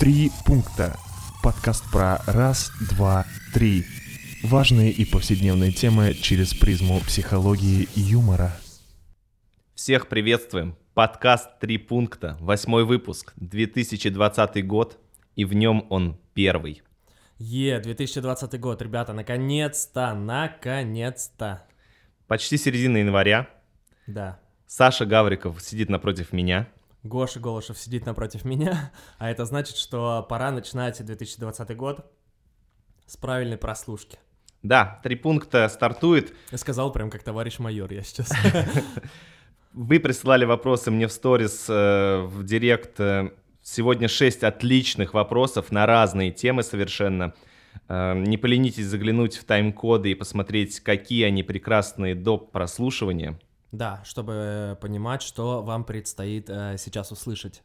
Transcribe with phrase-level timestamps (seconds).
[0.00, 0.96] Три пункта.
[1.42, 3.84] Подкаст про раз, два, три.
[4.42, 8.56] Важные и повседневные темы через призму психологии и юмора.
[9.74, 10.74] Всех приветствуем.
[10.94, 14.98] Подкаст «Три пункта», восьмой выпуск, 2020 год,
[15.36, 16.82] и в нем он первый.
[17.36, 21.66] Е, 2020 год, ребята, наконец-то, наконец-то.
[22.26, 23.50] Почти середина января.
[24.06, 24.40] Да.
[24.66, 26.68] Саша Гавриков сидит напротив меня.
[27.02, 32.04] Гоша Голышев сидит напротив меня, а это значит, что пора начинать 2020 год
[33.06, 34.18] с правильной прослушки.
[34.62, 36.34] Да, три пункта стартует.
[36.52, 38.30] Я сказал прям как товарищ майор, я сейчас.
[39.72, 42.98] Вы присылали вопросы мне в сторис, э, в директ.
[43.00, 43.30] э,
[43.62, 47.34] Сегодня шесть отличных вопросов на разные темы совершенно.
[47.88, 53.38] Э, Не поленитесь заглянуть в тайм-коды и посмотреть, какие они прекрасные до прослушивания.
[53.72, 57.62] Да, чтобы понимать, что вам предстоит э, сейчас услышать.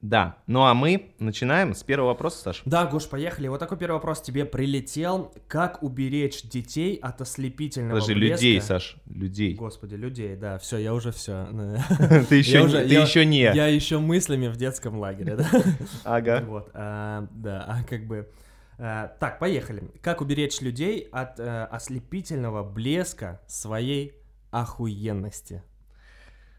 [0.00, 2.62] Да, ну а мы начинаем с первого вопроса, Саша.
[2.64, 3.46] Да, Гош, поехали.
[3.46, 5.32] Вот такой первый вопрос тебе прилетел.
[5.46, 8.34] Как уберечь детей от ослепительного Подожди, блеска?
[8.34, 9.54] людей, Саш, людей.
[9.54, 11.46] Господи, людей, да, все, я уже все.
[12.28, 13.42] Ты еще, не- я- еще не.
[13.42, 15.48] Я еще мыслями в детском лагере, да?
[16.04, 16.42] Ага.
[16.48, 18.28] Вот, а, да, а как бы...
[18.78, 19.84] а, так, поехали.
[20.00, 24.14] Как уберечь людей от э, ослепительного блеска своей
[24.52, 25.64] охуенности?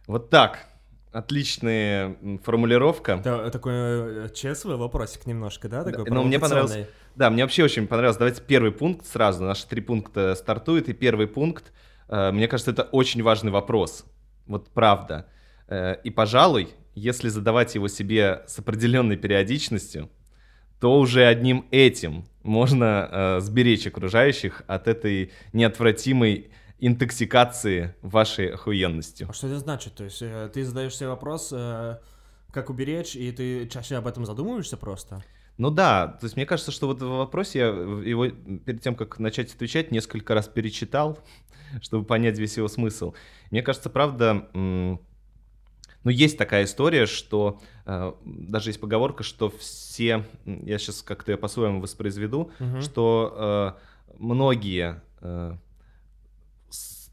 [0.07, 0.65] Вот так.
[1.13, 3.13] Отличная формулировка.
[3.13, 5.83] Это такой э, ЧСВ вопросик немножко, да?
[5.83, 6.71] Такой ну, мне понравилось.
[6.71, 6.87] провокационный.
[7.15, 8.17] Да, мне вообще очень понравилось.
[8.17, 9.43] Давайте первый пункт сразу.
[9.43, 10.89] Наши три пункта стартуют.
[10.89, 11.71] И первый пункт,
[12.09, 14.05] э, мне кажется, это очень важный вопрос.
[14.47, 15.27] Вот правда.
[15.67, 20.09] Э, и, пожалуй, если задавать его себе с определенной периодичностью,
[20.79, 26.51] то уже одним этим можно э, сберечь окружающих от этой неотвратимой
[26.85, 29.27] интоксикации вашей охуенностью.
[29.29, 29.95] А что это значит?
[29.95, 31.97] То есть э, ты задаешь себе вопрос, э,
[32.51, 35.23] как уберечь, и ты чаще об этом задумываешься просто?
[35.57, 39.17] Ну да, то есть мне кажется, что вот в вопросе я его перед тем, как
[39.19, 41.19] начать отвечать, несколько раз перечитал,
[41.81, 43.13] чтобы понять весь его смысл.
[43.49, 44.99] Мне кажется, правда, ну
[46.03, 52.51] есть такая история, что э, даже есть поговорка, что все, я сейчас как-то по-своему воспроизведу,
[52.59, 52.81] Мгм.
[52.81, 53.77] что
[54.19, 55.01] многие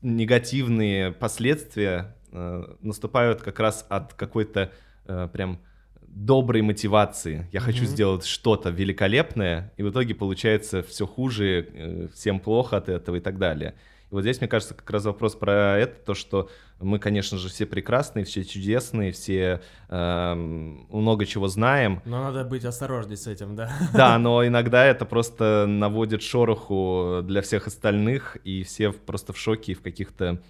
[0.02, 4.72] негативные последствия э, наступают как раз от какой-то
[5.06, 5.60] э, прям
[6.02, 7.48] доброй мотивации.
[7.52, 7.86] Я хочу Мгм.
[7.86, 13.20] сделать что-то великолепное, и в итоге получается все хуже, э, всем плохо от этого и
[13.20, 13.74] так далее.
[14.10, 16.50] И вот здесь, мне кажется, как раз вопрос про это, то, что
[16.80, 22.64] мы, конечно же, все прекрасные, все чудесные, все эм, много чего знаем, Но надо быть
[22.64, 23.70] осторожней с этим, да?
[23.92, 29.72] да, но иногда это просто наводит шороху для всех остальных, и все просто в шоке
[29.72, 30.42] и в каких-то...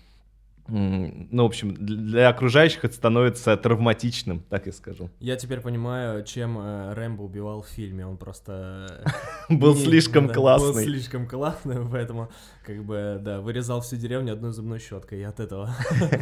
[0.71, 5.11] Ну, в общем, для окружающих это становится травматичным, так я скажу.
[5.21, 8.07] Я теперь понимаю, чем э, Рэмбо убивал в фильме.
[8.07, 9.05] Он просто...
[9.49, 10.85] Был не- слишком да, Был классный.
[10.85, 12.31] слишком классный, поэтому,
[12.65, 15.71] как бы, да, вырезал всю деревню одной зубной щеткой, и от этого...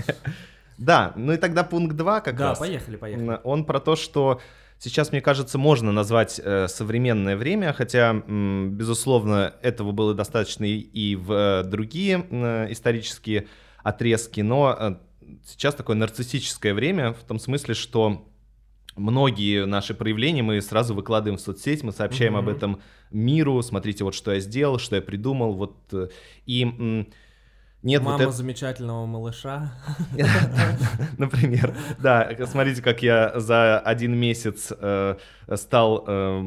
[0.78, 2.58] Да, ну и тогда пункт 2 как Да, раз.
[2.60, 3.28] поехали, поехали.
[3.30, 4.40] М, Он про то, что
[4.78, 10.76] сейчас, мне кажется, можно назвать э, современное время, хотя, м, безусловно, этого было достаточно и,
[10.78, 13.48] и в э, другие м, исторические
[13.82, 14.94] отрезки, но э,
[15.46, 18.28] сейчас такое нарциссическое время в том смысле, что
[18.96, 22.56] многие наши проявления мы сразу выкладываем в соцсеть, мы сообщаем об Мгм.
[22.56, 22.80] этом
[23.10, 26.08] миру, смотрите, вот что я сделал, что я придумал, вот э,
[26.46, 27.06] и
[27.82, 29.72] нет вот Мама это- замечательного малыша.
[31.18, 35.16] Например, да, смотрите, как я за один месяц э,
[35.54, 36.40] стал, э,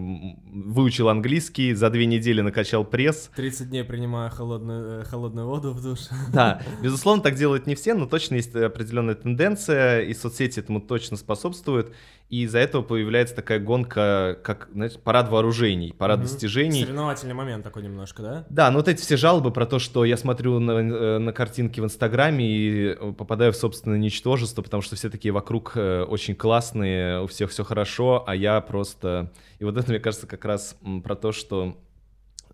[0.52, 3.30] выучил английский, за две недели накачал пресс.
[3.36, 6.00] 30 дней принимаю холодную, э, холодную воду в душ.
[6.34, 11.18] Да, безусловно, так делают не все, но точно есть определенная тенденция, и соцсети этому точно
[11.18, 11.94] способствуют,
[12.32, 16.28] и из-за этого появляется такая гонка, как, знаете, парад вооружений, парад Мгм.
[16.28, 16.82] достижений.
[16.84, 18.46] Соревновательный момент такой немножко, да?
[18.50, 21.82] Да, ну вот эти все жалобы про то, что я смотрю на, э, на картинки
[21.82, 26.34] в Инстаграме и э, попадаю в собственное ничтожество, потому что все такие вокруг э, очень
[26.34, 29.30] классные, у всех все хорошо, а я просто...
[29.60, 31.78] И вот это, мне кажется, как раз про то, что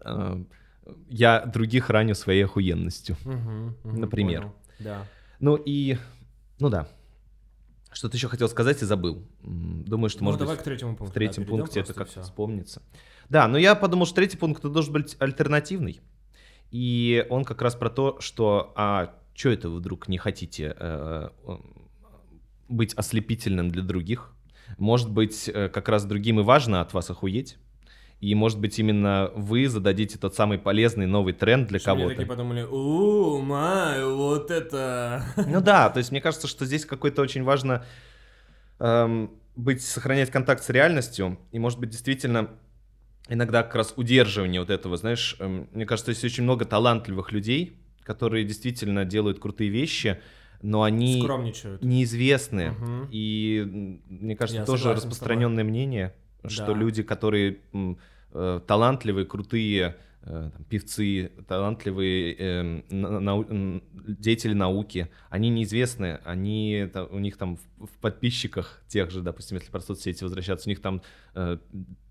[0.01, 0.43] э,
[1.07, 3.15] я других раню своей охуенностью.
[3.25, 4.41] Мгм, мгм, Например.
[4.41, 4.55] понял.
[4.79, 5.05] Да.
[5.39, 5.97] Ну и...
[6.59, 6.87] Ну да.
[7.91, 9.23] Что-то еще хотел сказать и забыл.
[9.41, 11.05] Думаю, что, Ну, может давай быть, к третьему пункту.
[11.05, 12.81] в да, третьем перейдем пункте это как-то вспомнится.
[13.29, 16.01] Да, но я подумал, что третий пункт должен быть альтернативный.
[16.71, 21.29] И он как раз про то, что а что это вы вдруг не хотите э,
[21.47, 21.57] э,
[22.67, 24.33] быть ослепительным для других?
[24.77, 27.57] Может быть, э, как раз другим и важно от вас охуеть?
[28.19, 32.09] И, может быть, именно вы зададите тот самый полезный новый тренд для кого-то.
[32.09, 35.23] такие подумали, у май, вот это...
[35.45, 37.85] Ну да, то есть мне кажется, что здесь какой-то очень важно
[38.79, 42.49] эм, быть, сохранять контакт с реальностью, и, может быть, действительно
[43.29, 47.77] иногда как раз удерживание вот этого, знаешь, эм, мне кажется, есть очень много талантливых людей,
[48.03, 50.19] которые действительно делают крутые вещи,
[50.61, 51.83] но они Скромничают.
[51.83, 52.71] неизвестны.
[52.71, 53.09] Мгм.
[53.11, 56.15] И мне кажется, Я тоже распространенное мнение,
[56.49, 56.73] что Да.
[56.73, 57.57] люди, которые
[58.33, 67.05] э, талантливые, крутые э, там, певцы, талантливые на- нау- деятели науки, они неизвестны, они та-
[67.05, 70.81] у них там в, в подписчиках тех же, допустим, если про соцсети возвращаться, у них
[70.81, 71.01] там
[71.35, 71.57] э,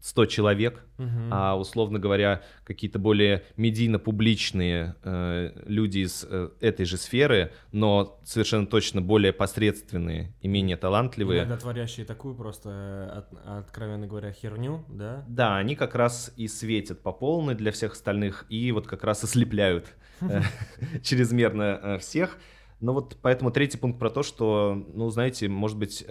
[0.06, 1.30] 100 человек, Мгм.
[1.32, 8.66] а условно говоря, какие-то более медийно-публичные э, люди из э, этой же сферы, но совершенно
[8.68, 14.84] точно более посредственные и менее талантливые, Иногда творящие такую просто, э, от- откровенно говоря, херню,
[14.88, 15.24] да?
[15.26, 19.24] да, они как раз и светят по полной для всех остальных, и вот как раз
[19.24, 19.86] ослепляют
[20.20, 20.40] э,
[21.02, 22.38] чрезмерно э, всех.
[22.78, 26.04] Но вот поэтому третий пункт про то, что, ну, знаете, может быть,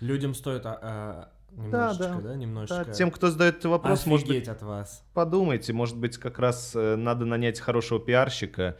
[0.00, 2.20] Людям стоит а, а, немножечко, да.
[2.20, 5.04] да, немножечко да, тем, кто задает этот вопрос, может быть, офигеть от вас.
[5.14, 8.76] подумайте, может быть, как раз э, надо нанять хорошего пиарщика,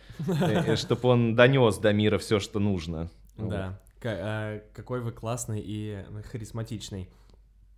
[0.77, 3.11] чтобы он донес до мира все, что нужно.
[3.37, 3.81] Да.
[4.01, 7.11] Ка- Какой вы классный и харизматичный.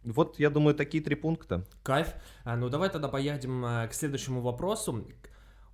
[0.04, 0.38] Вот.
[0.38, 1.64] Я думаю, такие три пункта.
[1.82, 2.14] Кайф.
[2.44, 5.04] А, ну давай тогда поедем к следующему вопросу.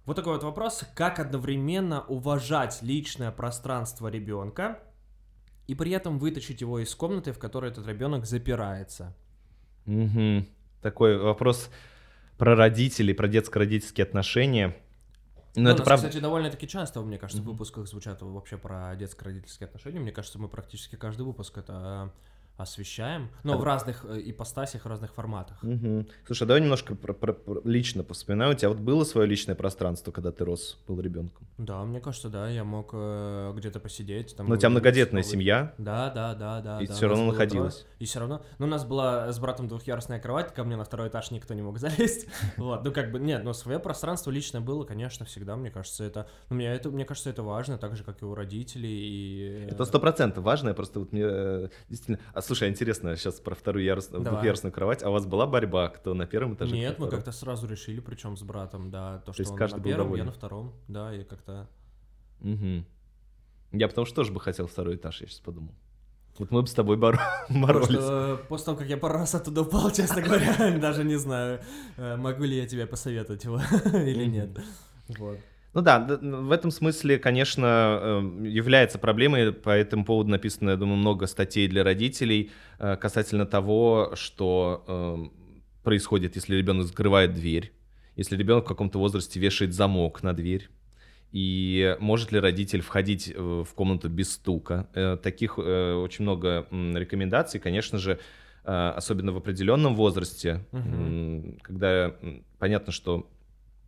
[0.05, 0.85] Вот такой вот вопрос.
[0.95, 4.79] Как одновременно уважать личное пространство ребенка
[5.69, 9.15] и при этом вытащить его из комнаты, в которой этот ребенок запирается?
[9.85, 10.49] Мгм.
[10.83, 11.71] Такой вопрос
[12.39, 14.77] про родителей, про детско-родительские отношения.
[15.55, 16.09] Ну, Ну, это нас, правда.
[16.09, 20.01] кстати, довольно-таки часто, мне кажется, в выпусках звучат вообще про детско-родительские отношения.
[20.01, 22.13] Мне кажется, мы практически каждый выпуск это
[22.59, 23.31] освещаем.
[23.45, 25.63] Но А в разных э, ипостасях, в разных форматах.
[25.63, 26.07] Мгм.
[26.27, 28.53] Слушай, а давай немножко про- про- про- лично повспоминаю.
[28.53, 31.47] У тебя вот было свое личное пространство, когда ты рос, был ребенком?
[31.57, 34.37] Да, мне кажется, да, я мог э, где-то посидеть.
[34.37, 36.83] Там Но у тебя многодетная новый- семья, Да, да, да, да.
[36.83, 37.47] и да, все равно было трое.
[37.49, 37.87] находилась.
[38.01, 38.43] И все равно.
[38.59, 41.63] Ну, у нас была с братом двухъярусная кровать, ко мне на второй этаж никто не
[41.63, 42.27] мог залезть.
[42.57, 46.29] Вот, ну как бы, нет, но свое пространство личное было, конечно, всегда, мне кажется, это...
[46.51, 49.67] Ну, мне, это, мне кажется, это важно, так же, как и у родителей, и...
[49.67, 52.19] э, Это сто процентов важно, я просто вот мне э, действительно...
[52.49, 54.09] А слушай, интересно, сейчас про вторую ярус...
[54.09, 56.75] Двухъярусную кровать, а у вас была борьба, кто на первом этаже?
[56.75, 59.83] Нет, мы как-то сразу решили, причем с братом, да, то, что есть он каждый на
[59.83, 61.69] первом, я на втором, да, и как-то...
[62.41, 62.87] Мгм.
[63.73, 65.75] Я потому что тоже бы хотел второй этаж, я сейчас подумал.
[66.39, 67.89] Вот мы бы с тобой боро- боролись.
[67.89, 71.61] Просто, э, после того, как я пару раз оттуда упал, честно говоря, даже не знаю,
[71.99, 73.61] э, могу ли я тебе посоветовать его
[73.93, 74.59] или нет.
[75.09, 75.39] Вот.
[75.75, 79.53] Ну да, в этом смысле, конечно, э, является проблемой.
[79.53, 85.17] По этому поводу написано, я думаю, много статей для родителей э, касательно того, что э,
[85.85, 87.73] происходит, если ребенок закрывает дверь,
[88.17, 90.69] если ребенок в каком-то возрасте вешает замок на дверь.
[91.33, 94.89] И может ли родитель входить э, в комнату без стука?
[94.95, 98.19] Э, Таких очень много рекомендаций, конечно же,
[98.65, 102.15] особенно в определенном возрасте, м, когда
[102.59, 103.31] понятно, что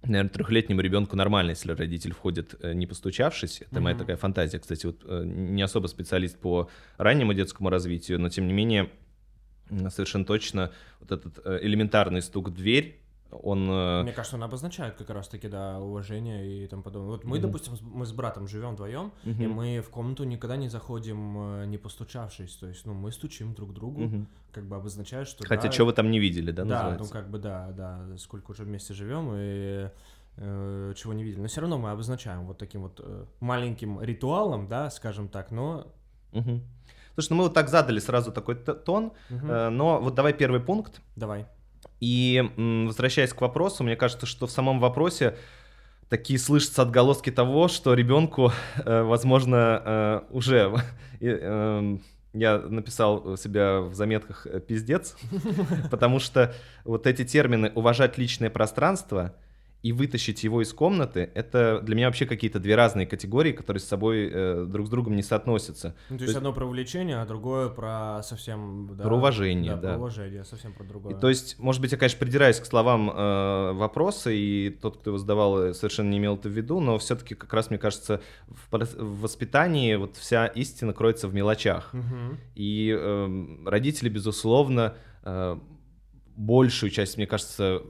[0.03, 3.61] Наверное, трехлетнему ребенку нормально, если родитель входит, э, не постучавшись.
[3.61, 4.01] Это моя Мгм.
[4.01, 4.59] такая фантазия.
[4.59, 8.91] Кстати, вот э, не особо специалист по раннему детскому развитию, но тем не менее
[9.91, 13.00] совершенно точно вот этот э, элементарный стук в дверь,
[13.31, 13.69] он...
[13.71, 17.11] э, Мне кажется, он обозначает как раз-таки, да, уважение и тому подобное.
[17.11, 17.47] Вот мы, Мгм.
[17.47, 21.67] допустим, мы с братом живем вдвоем, и мгм, мы в комнату никогда не заходим, э,
[21.67, 22.55] не постучавшись.
[22.57, 24.27] То есть, ну, мы стучим друг другу, мгм.
[24.53, 27.13] как бы обозначает, что Хотя, да, что вы там не видели, да, Да, ну называется?
[27.13, 29.91] как бы да, да, сколько уже вместе живем и
[30.37, 31.41] э, чего не видели.
[31.43, 35.87] Но все равно мы обозначаем вот таким вот э, маленьким ритуалом, да, скажем так, но...
[36.33, 36.63] Мгм.
[37.15, 39.51] Слушай, ну мы вот так задали сразу такой тон, Мгм.
[39.51, 41.01] э, но вот давай первый пункт.
[41.17, 41.47] Давай.
[42.01, 45.37] И возвращаясь к вопросу, мне кажется, что в самом вопросе
[46.09, 48.53] такие слышатся отголоски того, что ребенку,
[48.85, 50.75] э, возможно, э, уже
[51.21, 55.17] эм, я написал себя в заметках э, пиздец,
[55.91, 59.35] потому что вот эти термины уважать личное пространство
[59.83, 63.85] и вытащить его из комнаты, это для меня вообще какие-то две разные категории, которые с
[63.85, 65.95] собой э, друг с другом не соотносятся.
[66.11, 68.91] Ну, то То есть есть- одно про увлечение, а другое про совсем...
[68.95, 69.81] да, Про уважение, да.
[69.81, 69.89] да.
[69.93, 71.15] про уважение, совсем про другое.
[71.17, 75.11] И то есть, может быть, я, конечно, придираюсь к словам э, вопроса, и тот, кто
[75.11, 78.21] его задавал, э, совершенно не имел это в виду, но все-таки, как раз, мне кажется,
[78.49, 81.95] в, в воспитании вот вся истина кроется в мелочах.
[81.95, 82.39] Мгм.
[82.55, 85.57] И эм, родители, безусловно, э,
[86.37, 87.83] большую часть, мне кажется,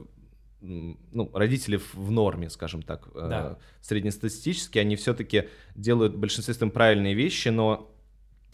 [0.61, 3.57] ну, родители в, норме, скажем так, э, Да.
[3.81, 7.91] среднестатистически, они все-таки делают в большинстве своем правильные вещи, но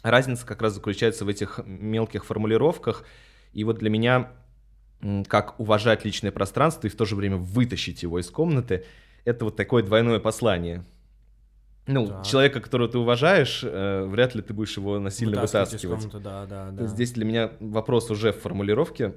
[0.04, 3.04] разница как раз заключается в этих мелких формулировках.
[3.54, 4.32] И вот для меня,
[5.28, 8.86] как уважать личное пространство и в то же время вытащить его из комнаты,
[9.26, 10.86] это вот такое двойное послание.
[11.88, 12.26] Ну, Так.
[12.26, 16.00] человека, которого ты уважаешь, э, вряд ли ты будешь его насильно Вытаскивать вытаскивать.
[16.12, 16.86] комнаты, да, да, да.
[16.88, 19.16] Здесь для меня вопрос уже в формулировке.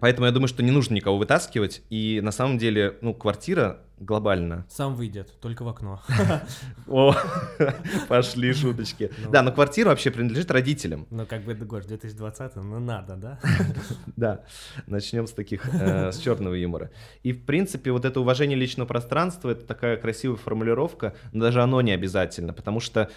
[0.00, 1.82] Поэтому я думаю, что не нужно никого вытаскивать.
[1.90, 4.66] И на самом деле, ну, квартира глобально.
[4.68, 6.00] Сам выйдет, только в окно.
[6.86, 7.14] О,
[8.08, 9.10] пошли шуточки.
[9.24, 9.30] Ну.
[9.30, 11.06] Да, но квартира вообще принадлежит родителям.
[11.10, 13.38] Ну, как бы, Гош, 2020, ну надо, да?
[14.16, 14.44] Да,
[14.86, 16.90] начнем с таких, э, с черного юмора.
[17.22, 21.80] И, в принципе, вот это уважение личного пространства, это такая красивая формулировка, но даже оно
[21.80, 23.10] не обязательно, потому что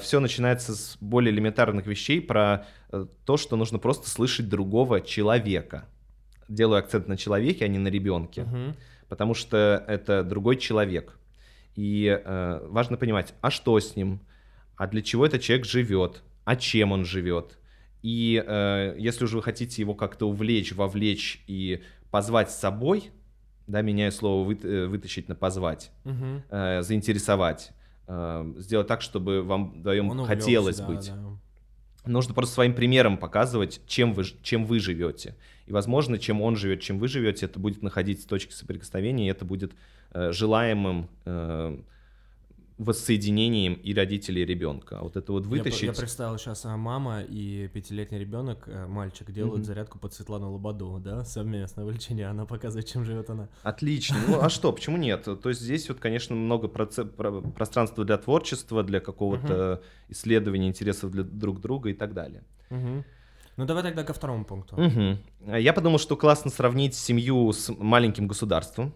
[0.00, 5.86] все начинается с более элементарных вещей про э, то, что нужно просто слышать другого человека.
[6.48, 8.76] Делаю акцент на человеке, а не на ребенке, Мгм.
[9.14, 11.16] Потому что это другой человек.
[11.76, 14.18] И э, важно понимать, а что с ним,
[14.76, 17.56] а для чего этот человек живет, а чем он живет.
[18.02, 21.80] И э, если уже вы хотите его как-то увлечь, вовлечь и
[22.10, 23.12] позвать с собой,
[23.68, 26.42] да, меняя слово вы- э, вытащить на позвать, Мгм.
[26.50, 27.70] э, заинтересовать,
[28.08, 31.06] э, сделать так, чтобы вам вдвоем Он увлёкся, хотелось да, быть.
[31.06, 32.10] да.
[32.10, 35.36] Нужно просто своим примером показывать, чем вы, чем вы живете.
[35.66, 39.44] И, возможно, чем он живет, чем вы живете, это будет находить точки соприкосновения, и это
[39.44, 39.72] будет
[40.12, 41.78] э, желаемым э,
[42.76, 44.98] воссоединением и родителей и ребенка.
[45.00, 45.82] Вот это вот Я, вытащить...
[45.82, 49.64] я представил сейчас, а, мама и пятилетний ребенок, э, мальчик, делают Мгм.
[49.64, 53.48] зарядку под Светлану Лободу, да, совместное увлечение, она показывает, чем живет она.
[53.62, 54.16] Отлично.
[54.26, 55.22] Ну а что, почему нет?
[55.22, 61.12] То есть здесь вот, конечно, много проце- про- пространства для творчества, для какого-то исследования интересов
[61.12, 62.42] для друг друга и так далее.
[62.70, 63.04] Мгм.
[63.56, 64.76] Ну давай тогда ко второму пункту.
[65.46, 68.92] А Я подумал, что классно сравнить семью с маленьким государством.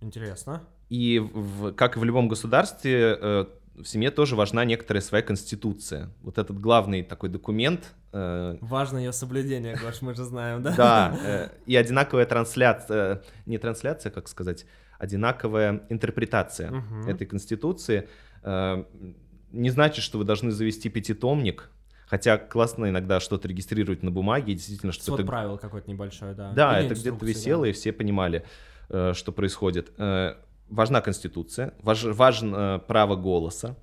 [0.00, 0.62] Интересно.
[0.88, 3.44] И в- как и в любом государстве, э,
[3.76, 6.08] в семье тоже важна некоторая своя конституция.
[6.22, 7.94] Вот этот главный такой документ.
[8.12, 10.74] э, Важно ее соблюдение, Гош, мы же знаем, да?
[10.76, 14.66] Да, э, и одинаковая трансляция, не трансляция, как сказать,
[14.98, 17.08] одинаковая интерпретация Мгм.
[17.08, 18.08] этой конституции.
[19.52, 21.70] Не значит, что вы должны завести пятитомник,
[22.10, 26.50] хотя классно иногда что-то регистрировать на бумаге, действительно, что Свод это правил какой-то небольшой, да.
[26.52, 27.70] Да, Или это где-то висело, да.
[27.70, 28.44] и все понимали,
[28.88, 29.92] э, что происходит.
[29.96, 30.34] Э,
[30.68, 33.76] Важна Конституция, важ, важно право голоса.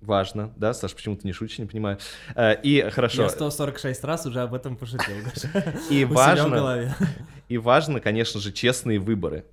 [0.00, 1.98] Важно, да, Саш, почему ты не шутишь, не понимаю.
[2.34, 5.16] Э, И хорошо, Я 146 раз уже об этом пошутил,
[5.90, 6.96] и важно,
[7.48, 9.44] и важно, конечно же, честные выборы.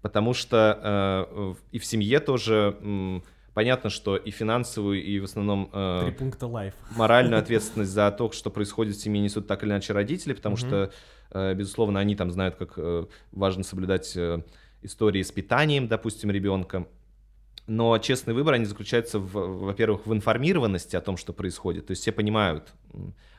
[0.00, 3.22] Потому что и в семье тоже
[3.54, 6.74] понятно, что и финансовую, и в основном э, Три пункта лайф.
[6.96, 10.92] моральную ответственность за то, что происходит в семье, несут так или иначе родители, потому что,
[11.30, 14.42] э, безусловно, они там знают, как э, важно соблюдать э,
[14.82, 16.86] истории с питанием, допустим, ребенка.
[17.66, 22.02] Но честный выбор, они заключаются, в, во-первых, в информированности о том, что происходит, то есть
[22.02, 22.74] все понимают.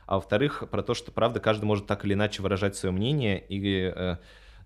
[0.06, 3.44] А во-вторых, про то, что, правда, каждый может так или иначе выражать свое мнение.
[3.48, 4.16] И,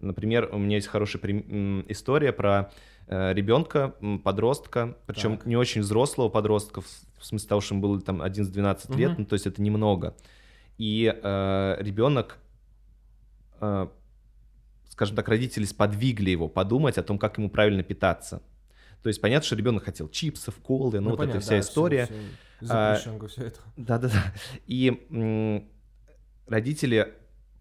[0.01, 1.21] например, у меня есть хорошая
[1.89, 2.71] история про
[3.11, 5.47] ребенка, м, подростка, причем Так.
[5.47, 9.21] не очень взрослого подростка, в смысле того, что ему было там 11-12 лет, Мгм.
[9.23, 10.15] ну, то есть это немного.
[10.79, 12.39] И э, ребенок,
[13.61, 13.89] э,
[14.89, 18.43] скажем так, родители сподвигли его подумать о том, как ему правильно питаться.
[19.03, 22.07] То есть понятно, что ребенок хотел чипсов, колы, ну, вот понятно, эта вся да, история.
[22.07, 22.15] всё
[22.69, 23.61] А, Запрещенка, все это.
[23.77, 24.23] Да-да-да.
[24.67, 25.69] И м,
[26.47, 27.15] родители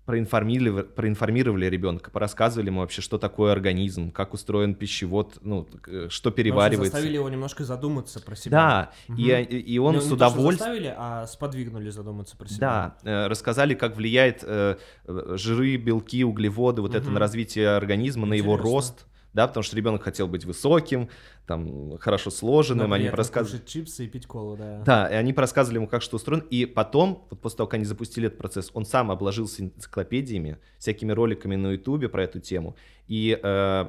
[0.10, 6.30] проинформировали, проинформировали ребенка, порассказывали ему вообще, что такое организм, как устроен пищевод, ну, э, что
[6.30, 6.92] Вообще переваривается.
[6.92, 8.52] заставили его немножко задуматься про себя.
[8.52, 9.20] Да, Мгм.
[9.20, 10.58] и, и он Ну, с не то, удовольствием...
[10.58, 12.58] заставили, а сподвигнули задуматься про себя.
[12.60, 17.14] Да, э, рассказали, как влияет э, жиры, белки, углеводы, вот это Мгм.
[17.14, 18.72] на развитие организма, на его Интересно.
[18.74, 19.06] рост.
[19.34, 21.10] Да, потому что ребенок хотел быть высоким,
[21.46, 23.62] там, хорошо сложенным, Но они при этом рассказывали...
[23.66, 24.82] чипсы и пить колу, да.
[24.86, 26.44] Да, и они рассказывали ему, как что устроено.
[26.50, 31.12] И потом, вот после того, как они запустили этот процесс, он сам обложился энциклопедиями, всякими
[31.12, 32.76] роликами на Ютубе про эту тему.
[33.08, 33.88] И э,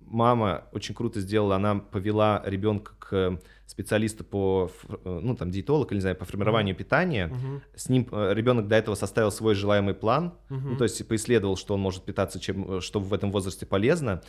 [0.00, 5.96] мама очень круто сделала, она повела ребенка к специалисту по, э, ну, там, диетолог, или,
[5.96, 7.26] не знаю, по формированию питания.
[7.26, 10.72] Мгм, С ним э, ребенок до этого составил свой желаемый план, мгм.
[10.72, 14.22] ну, то есть поисследовал, что он может питаться, чем, э, что в этом возрасте полезно,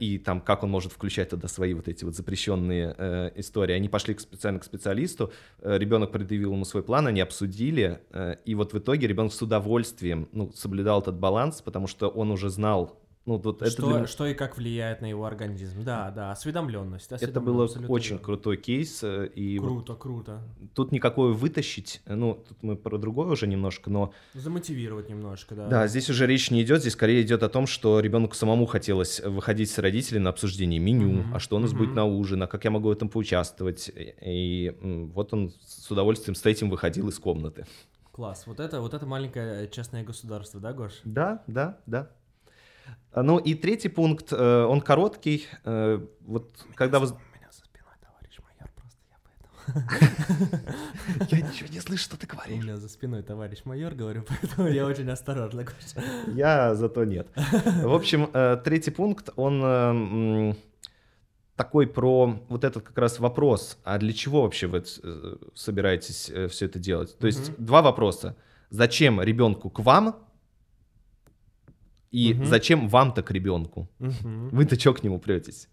[0.00, 3.74] и там, как он может включать туда свои вот эти вот запрещенные э, истории.
[3.74, 8.36] Они пошли к специально к специалисту, э, ребенок предъявил ему свой план, они обсудили, э,
[8.44, 12.48] и вот в итоге ребенок с удовольствием, ну, соблюдал этот баланс, потому что он уже
[12.48, 15.82] знал, ну, вот это, что, для- что и как влияет на его организм.
[15.84, 17.10] Да, да, осведомленность.
[17.10, 20.42] это было очень крутой кейс, э, и вот Круто, круто.
[20.74, 25.68] тут никакое вытащить, ну, тут мы про другое уже немножко, но Замотивировать немножко, да.
[25.68, 29.20] Да, здесь уже речь не идет, здесь скорее идет о том, что ребенку самому хотелось
[29.20, 31.96] выходить с родителями на обсуждение меню, Мгм, а что у нас будет мгм.
[31.96, 33.90] на ужин, а как я могу в этом поучаствовать.
[33.96, 37.66] И, вот он с удовольствием с этим выходил из комнаты.
[38.12, 38.44] Класс.
[38.46, 40.92] Вот это, вот это маленькое э, частное государство, да, Гош?
[41.04, 42.10] Да, да, да.
[43.12, 45.46] А, Ну и третий пункт, э, он короткий.
[45.64, 47.06] э, Вот когда вы...
[47.06, 47.92] У меня за спиной
[51.30, 52.62] Я ничего не слышу, что ты У говоришь.
[52.62, 56.34] меня за спиной товарищ майор, говорю, поэтому я очень осторожно говорю.
[56.34, 57.28] Я зато нет.
[57.82, 60.54] В общем, э, третий пункт, он
[61.56, 64.84] такой про вот этот как раз вопрос, а для чего вообще вы
[65.54, 67.16] собираетесь все это делать?
[67.18, 68.36] То есть два вопроса.
[68.68, 70.16] Зачем ребенку к вам?
[72.16, 72.46] И Мгм.
[72.46, 73.88] зачем вам-то к ребенку?
[73.98, 74.48] Мгм.
[74.50, 75.68] Вы-то чё к нему претесь?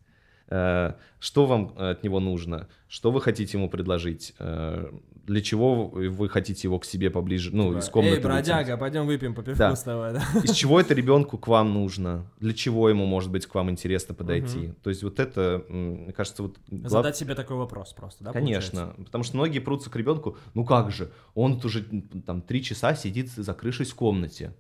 [0.50, 2.68] Э, Что вам э, от него нужно?
[2.90, 4.34] Что вы хотите ему предложить?
[4.40, 4.92] Э,
[5.26, 8.80] Для чего вы хотите его к себе поближе, ну, из комнаты Эй, бродяга, вытянуть?
[8.80, 9.74] пойдем выпьем по пивку Да.
[9.76, 10.22] с тобой, да?
[10.44, 12.26] Из чего это ребенку к вам нужно?
[12.42, 14.74] Для чего ему, может быть, к вам интересно подойти?
[14.84, 16.58] То есть вот это, мне кажется, вот...
[16.70, 18.32] глав- Задать себе такой вопрос просто, да?
[18.34, 19.04] Конечно, получается?
[19.06, 21.86] потому что многие прутся к ребенку, ну как же, он тут уже
[22.26, 24.52] там три часа сидит, закрывшись в комнате.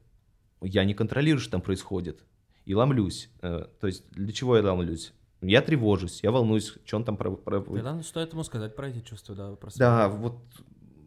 [0.64, 2.24] Я не контролирую, что там происходит.
[2.66, 3.30] И ломлюсь.
[3.42, 5.14] Э, То есть для чего я ломлюсь?
[5.42, 7.32] Я тревожусь, я волнуюсь, что он там про...
[7.32, 9.56] про- Тогда стоит ему сказать про эти чувства, да?
[9.56, 9.80] про свои.
[9.80, 10.38] Да, вот,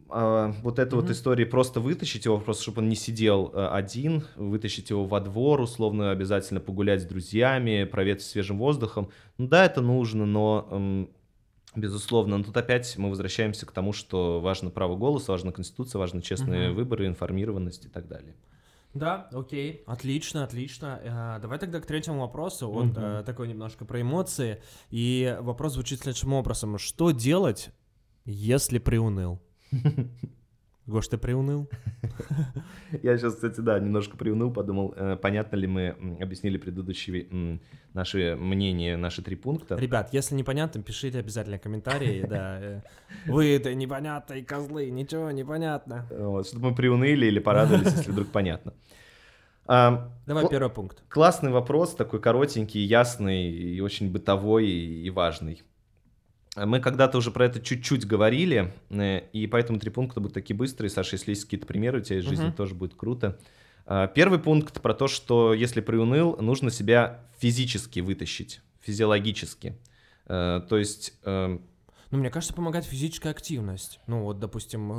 [0.09, 1.13] а, вот эта вот Мгм.
[1.13, 5.59] история, просто вытащить его, просто чтобы он не сидел э, один, вытащить его во двор,
[5.61, 9.09] условно, обязательно погулять с друзьями, проветрить свежим воздухом.
[9.39, 11.09] Ну да, это нужно, но, эм,
[11.75, 16.21] безусловно, но тут опять мы возвращаемся к тому, что важно право голоса, важна конституция, важны
[16.21, 16.75] честные Мгм.
[16.75, 18.35] выборы, информированность и так далее.
[18.93, 20.99] Да, окей, отлично, отлично.
[21.03, 22.69] Э, Давай тогда к третьему вопросу.
[22.69, 22.99] Он Мгм.
[22.99, 24.61] э, такой немножко про эмоции.
[24.89, 26.77] И вопрос звучит следующим образом.
[26.77, 27.69] Что делать,
[28.25, 29.39] если приуныл?
[30.87, 31.67] Гош, ты приуныл?
[33.03, 35.89] Я сейчас, кстати, да, немножко приуныл, подумал, э, понятно ли мы
[36.21, 37.59] объяснили предыдущие
[37.93, 39.75] наши мнения, наши три пункта.
[39.75, 42.25] Ребят, если непонятно, пишите обязательно комментарии.
[42.27, 42.81] Да, э,
[43.25, 46.05] вы это непонятные козлы, ничего не понятно.
[46.09, 48.73] Вот, чтобы мы приуныли или порадовались, если вдруг понятно.
[49.69, 51.03] А, Давай Кл- первый пункт.
[51.09, 55.61] Классный вопрос, такой коротенький, ясный и очень бытовой и важный.
[56.65, 60.89] Мы когда-то уже про это чуть-чуть говорили, э, и поэтому три пункта будут такие быстрые.
[60.89, 62.53] Саша, если есть какие-то примеры у тебя из жизни, Мгм.
[62.53, 63.37] тоже будет круто.
[63.85, 69.77] А, Первый пункт про то, что если приуныл, нужно себя физически вытащить, физиологически.
[70.25, 71.57] Э, То есть э,
[72.09, 73.99] Ну, мне кажется, помогает физическая активность.
[74.07, 74.89] Ну, вот, допустим,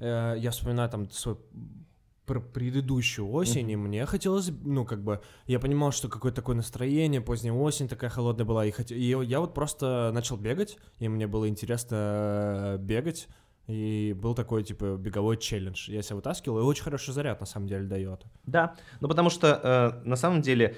[0.00, 1.36] я вспоминаю там свой
[2.30, 7.20] про предыдущую осень, и мне хотелось, ну, как бы, я понимал, что какое-то такое настроение,
[7.20, 11.26] поздняя осень такая холодная была, и, хот- и я вот просто начал бегать, и мне
[11.26, 13.26] было интересно э, бегать,
[13.66, 15.90] и был такой, типа, беговой челлендж.
[15.90, 18.22] Я себя вытаскивал, и очень хороший заряд, на самом деле, дает.
[18.46, 19.60] Да, ну потому что
[20.04, 20.76] э, на самом деле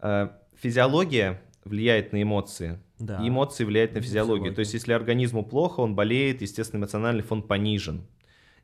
[0.00, 3.20] э, физиология влияет на эмоции, Да.
[3.24, 4.34] и эмоции влияют на На физиологию.
[4.36, 4.54] физиологию.
[4.54, 8.06] То есть если организму плохо, он болеет, естественно, эмоциональный фон понижен.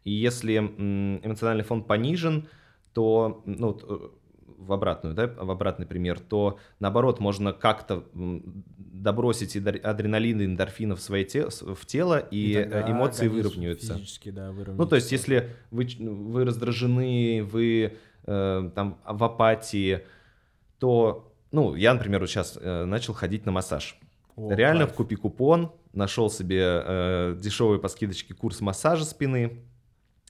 [0.05, 2.49] И если эмоциональный фон понижен,
[2.95, 4.09] то, ну, э,
[4.59, 11.03] в обратную, да, в обратный пример, то наоборот можно как-то добросить адреналин и эндорфинов в,
[11.03, 13.95] свое те- в тело, и, э, тогда эмоции организм выровняются.
[13.95, 14.83] Физически, да, выровняется.
[14.83, 17.95] Ну, то есть, если вы, вы раздражены, вы
[18.27, 20.01] э, там в апатии,
[20.79, 23.99] то, ну, я, например, вот сейчас э, начал ходить на массаж.
[24.37, 24.93] О, Реально кайф.
[24.93, 29.65] в купи купон, нашел себе э, дешевый по скидочке курс массажа спины.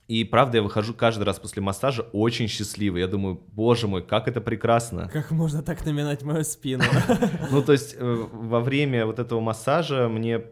[0.09, 3.03] И правда, я выхожу каждый раз после массажа очень счастливый.
[3.03, 5.11] Я думаю, боже мой, как это прекрасно.
[5.12, 6.83] Как можно так наминать мою спину?
[7.51, 10.42] Ну, то есть э, во время вот этого массажа мне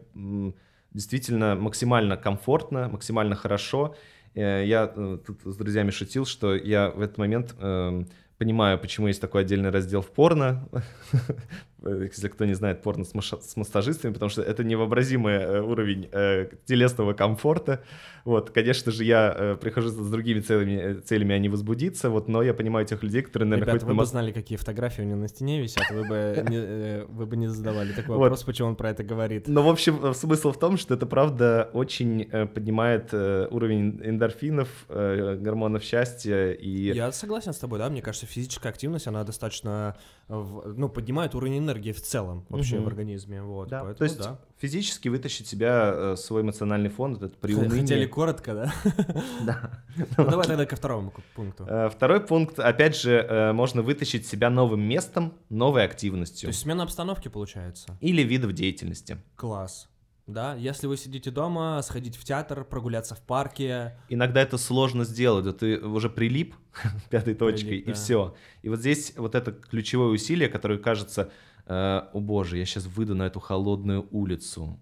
[0.93, 3.95] действительно максимально комфортно, максимально хорошо.
[4.35, 9.07] Э, Я э, тут с друзьями шутил, что я в этот момент эм, понимаю, почему
[9.07, 10.69] есть такой отдельный раздел в порно.
[11.85, 16.09] Если кто не знает, порно с, маша- с массажистами, потому что это невообразимый э, уровень
[16.11, 17.83] э, телесного комфорта.
[18.25, 22.27] Вот, конечно же, я э, прихожу с другими целями, э, целями, а не возбудиться, вот,
[22.27, 25.01] но я понимаю тех людей, которые, наверное, Ребята, ходят вы на бы знали, какие фотографии
[25.03, 28.43] у него на стене висят, вы бы не, э, вы бы не задавали такой вопрос,
[28.43, 29.47] почему он про это говорит.
[29.47, 34.01] Ну, в общем, э, смысл в том, что это правда очень э, поднимает э, уровень
[34.03, 39.23] эндорфинов, э, гормонов счастья и Я согласен с тобой, да, мне кажется, физическая активность, она
[39.23, 42.83] достаточно, э, в- ну, поднимает уровень энергии в целом вообще Мгм.
[42.83, 44.39] в организме, вот, Да, поэтому то есть да.
[44.57, 47.81] физически вытащить себя э, свой эмоциональный фон, вот это приуныние.
[47.81, 48.73] Хотели коротко, да?
[49.45, 49.83] Да.
[50.17, 51.65] Ну, давай тогда ко второму пункту.
[51.67, 56.59] Э, Второй пункт, опять же, э, можно вытащить себя новым местом, новой То активностью есть
[56.59, 57.97] смена обстановки получается.
[58.01, 59.17] или видов деятельности.
[59.35, 59.87] Класс.
[60.27, 65.45] Да, если вы сидите дома, сходить в театр, прогуляться в парке, Иногда это сложно сделать,
[65.45, 66.53] вот ты уже прилип
[67.09, 67.93] пятой точкой, Прилип, и да.
[67.93, 68.35] все.
[68.61, 71.31] И вот здесь вот это ключевое усилие, которое кажется,
[71.65, 74.77] э, о боже, я сейчас выйду на эту холодную улицу,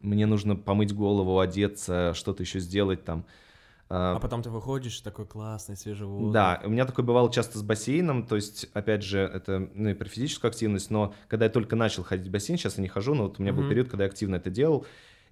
[0.00, 3.26] мне нужно помыть голову, одеться, что-то еще сделать там.
[3.90, 6.32] А А, потом ты выходишь, такой классный, свежий воздух.
[6.32, 9.94] Да, у меня такое бывало часто с бассейном, то есть, опять же, это ну, и
[9.94, 13.14] про физическую активность, но когда я только начал ходить в бассейн, сейчас я не хожу,
[13.14, 14.86] но вот у меня был период, когда я активно это делал,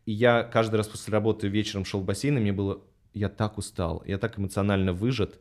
[0.06, 2.80] И я каждый раз после работы вечером шел в бассейн, и мне было...
[3.14, 5.38] Я так устал, я так эмоционально выжат.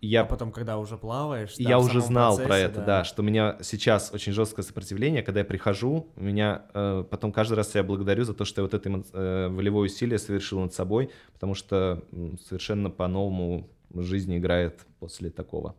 [0.00, 3.04] Я А потом, когда уже плаваешь, да, я уже знал про процессе, это, да.
[3.04, 7.54] что у меня сейчас очень жесткое сопротивление, когда я прихожу, у меня э, потом каждый
[7.54, 11.10] раз себя благодарю за то, что я вот это э, волевое усилие совершил над собой,
[11.32, 12.04] потому что
[12.48, 15.74] совершенно по-новому жизнь играет после такого.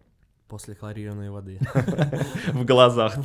[0.48, 1.60] После хлорированной воды.
[2.54, 3.16] В глазах.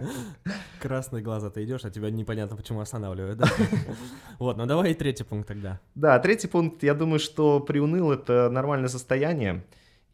[0.80, 3.46] Красные глаза ты идешь, а тебя непонятно почему останавливают, да?
[4.38, 5.80] Вот, ну давай и третий пункт тогда.
[5.96, 9.64] Да, третий пункт, я думаю, что приуныл это нормальное состояние.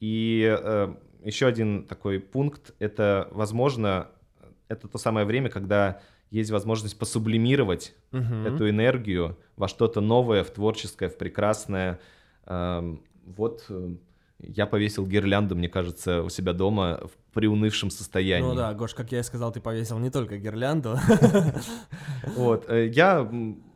[0.03, 4.09] И э, еще один такой пункт, это, возможно,
[4.67, 6.01] это то самое время, когда
[6.33, 8.47] есть возможность посублимировать Мгм.
[8.47, 12.01] эту энергию во что-то новое, в творческое, в прекрасное.
[12.47, 13.95] Эм, Вот э,
[14.41, 18.49] я повесил гирлянду, мне кажется, у себя дома в приунывшем состоянии.
[18.49, 20.99] Ну да, Гош, как я и сказал, ты повесил не только гирлянду.
[22.37, 23.31] Вот, э, я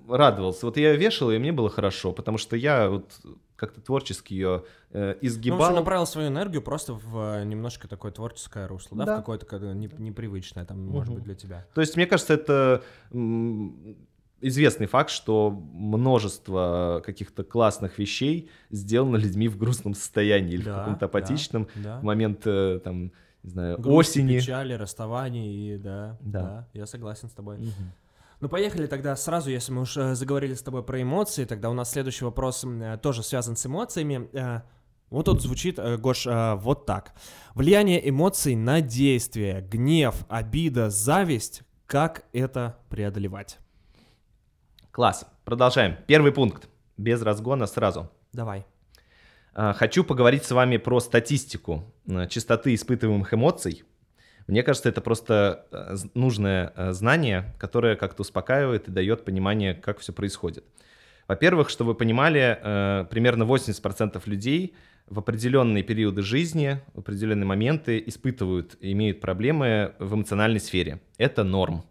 [0.09, 0.67] радовался.
[0.67, 3.13] Вот я ее вешал, и мне было хорошо, потому что я вот
[3.57, 5.75] как-то творчески ее э, Ну, в общем, изгибал.
[5.75, 9.15] направил свою энергию просто в э, немножко такое творческое русло, да, Да.
[9.15, 11.67] в какое-то как, не- непривычное, там, может быть, для тебя.
[11.75, 12.83] То есть, мне кажется, это
[14.41, 20.79] известный факт, что множество каких-то классных вещей сделано людьми в грустном состоянии или в Да,
[20.81, 22.01] каком-то да, апатичном Да.
[22.01, 24.39] в момент, э, там, не знаю, Грусти, осени.
[24.39, 26.41] печали, расставаний, и да, Да.
[26.43, 27.59] да, я согласен с тобой.
[27.59, 27.93] Мгм.
[28.41, 31.91] Ну, поехали тогда сразу, если мы уже заговорили с тобой про эмоции, тогда у нас
[31.91, 34.29] следующий вопрос э, тоже связан с эмоциями.
[34.35, 34.61] Э,
[35.09, 37.15] Вот тут звучит, э, Гош, э, вот так.
[37.55, 43.59] Влияние эмоций на действие, гнев, обида, зависть, как это преодолевать?
[44.91, 45.25] Класс.
[45.45, 45.97] Продолжаем.
[46.07, 46.69] Первый пункт.
[46.99, 48.11] Без разгона сразу.
[48.33, 48.67] Давай.
[49.55, 53.85] Хочу поговорить с вами про статистику э, частоты испытываемых эмоций.
[54.47, 59.99] Мне кажется, это просто э, нужное э, знание, которое как-то успокаивает и дает понимание, как
[59.99, 60.65] все происходит.
[61.27, 64.75] Во-первых, чтобы вы понимали, э, примерно 80% людей
[65.09, 71.01] в определенные периоды жизни, в определенные моменты испытывают имеют проблемы в эмоциональной сфере.
[71.19, 71.85] Это норм.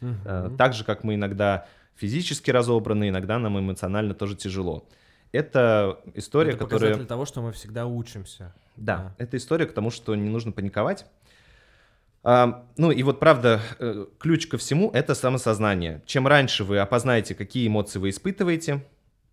[0.00, 0.56] Мгм.
[0.56, 4.88] Так же, как мы иногда физически разобраны, иногда нам эмоционально тоже тяжело.
[5.32, 6.90] Это история, это которая...
[6.90, 8.54] показатель того, что мы всегда учимся.
[8.76, 11.06] Да, это история к тому, что не нужно паниковать.
[12.22, 16.02] Ну и вот правда, э, ключ ко всему— это самосознание.
[16.06, 18.86] Чем раньше вы опознаете, какие эмоции вы испытываете,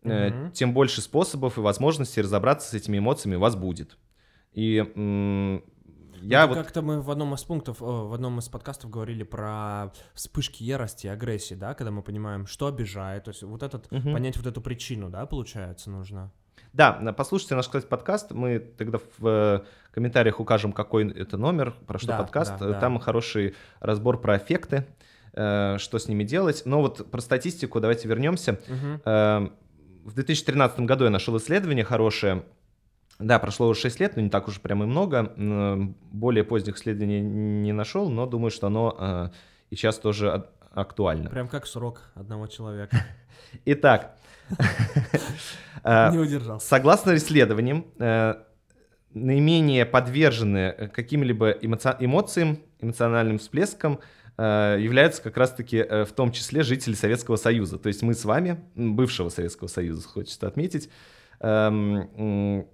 [0.03, 0.51] Мгм.
[0.53, 3.97] тем больше способов и возможностей разобраться с этими эмоциями у вас будет.
[4.53, 5.63] И м,
[6.21, 6.55] я вот...
[6.57, 11.07] Как-то мы в одном из пунктов, о, в одном из подкастов говорили про вспышки ярости,
[11.07, 14.13] агрессии, да, когда мы понимаем, что обижает, то есть вот этот, Мгм.
[14.13, 16.31] понять вот эту причину, да, получается, нужно.
[16.77, 18.31] Да, послушайте наш, кстати, подкаст.
[18.33, 19.61] Мы тогда в э,
[19.91, 22.53] комментариях укажем, какой это номер, про что Да, подкаст.
[22.59, 22.79] да, да.
[22.79, 24.85] Там хороший разбор про эффекты,
[25.33, 26.61] э, что с ними делать.
[26.65, 28.59] Но вот про статистику давайте вернемся.
[29.05, 29.47] Э,
[30.03, 32.43] В 2013 году я нашел исследование хорошее.
[33.17, 35.33] Да, прошло уже 6 лет, но не так уж прям и много.
[36.11, 39.31] Более поздних исследований не нашел, но думаю, что оно
[39.71, 41.31] и сейчас тоже актуально.
[41.31, 42.95] Прям как срок одного человека.
[43.65, 44.15] Итак,
[45.83, 46.67] Не удержался.
[46.67, 48.35] Согласно исследованиям, э,
[49.13, 53.99] наименее подвержены э, каким-либо эмоци- эмоциям, эмоциональным всплескам
[54.37, 57.77] э, являются как раз-таки э, в том числе жители Советского Союза.
[57.79, 60.89] То есть мы с вами, бывшего Советского Союза, хочется отметить.
[61.39, 62.67] Эм,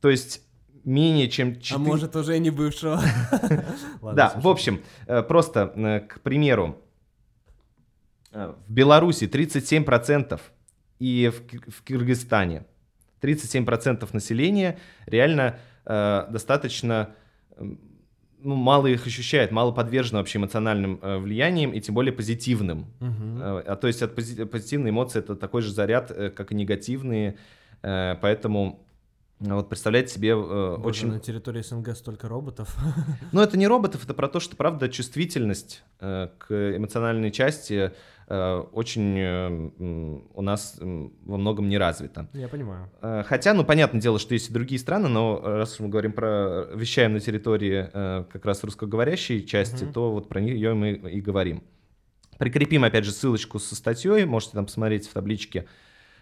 [0.00, 0.42] То есть
[0.84, 1.50] менее чем...
[1.50, 3.00] А четы- может, уже не бывшего.
[4.14, 6.78] Да, в общем, э, просто, э, к примеру,
[8.32, 10.40] э, в Беларуси 37%
[10.98, 12.64] и в, в Кыргызстане
[13.20, 17.14] 37% населения реально э, достаточно
[17.58, 22.86] ну, мало их ощущает, мало подвержено вообще эмоциональным э, влияниям и тем более позитивным.
[23.00, 23.40] Мгм.
[23.42, 26.54] Э, А то есть от пози- позитивные эмоции это такой же заряд, э, как и
[26.54, 27.38] негативные,
[27.82, 28.85] э, поэтому
[29.38, 32.74] вот представляете себе э, Боже, очень на территории СНГ столько роботов.
[33.32, 37.92] но это не роботов, это про то, что, правда, чувствительность э, к эмоциональной части
[38.28, 42.28] э, очень э, у нас м, во многом не развита.
[42.32, 42.88] Я понимаю.
[43.02, 46.12] Э, Хотя, ну, понятное дело, что есть и другие страны, но э, раз мы говорим
[46.12, 49.92] про, вещаем на территории э, как раз русскоговорящей части, Мгм.
[49.92, 51.62] то вот про нее мы и говорим.
[52.38, 55.66] Прикрепим, опять же, ссылочку со статьей, можете там посмотреть в табличке.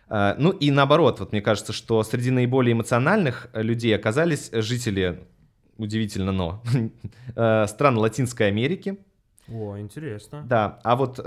[0.08, 5.24] Э, Ну и наоборот, вот мне кажется, что среди наиболее эмоциональных э, людей оказались жители,
[5.78, 6.62] удивительно, но,
[7.36, 8.98] э, стран Латинской Америки,
[9.48, 10.42] О, интересно.
[10.48, 11.18] да, а вот,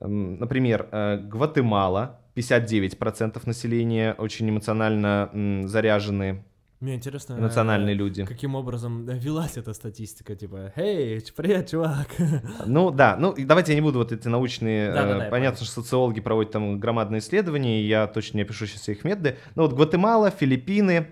[0.00, 0.88] например,
[1.24, 5.30] Гватемала, 59% населения очень эмоционально
[5.66, 6.44] заряжены.
[6.80, 8.24] Мне интересно, эмоциональные э, люди.
[8.24, 12.08] каким образом велась эта статистика, типа, «Эй, привет, чувак!»
[12.66, 14.88] Ну да, ну давайте я не буду вот эти научные...
[14.88, 15.30] Э, я понял.
[15.30, 19.36] понятно, что социологи проводят там громадные исследования, и я точно не опишу сейчас их методы.
[19.56, 21.08] Ну вот Гватемала, Филиппины,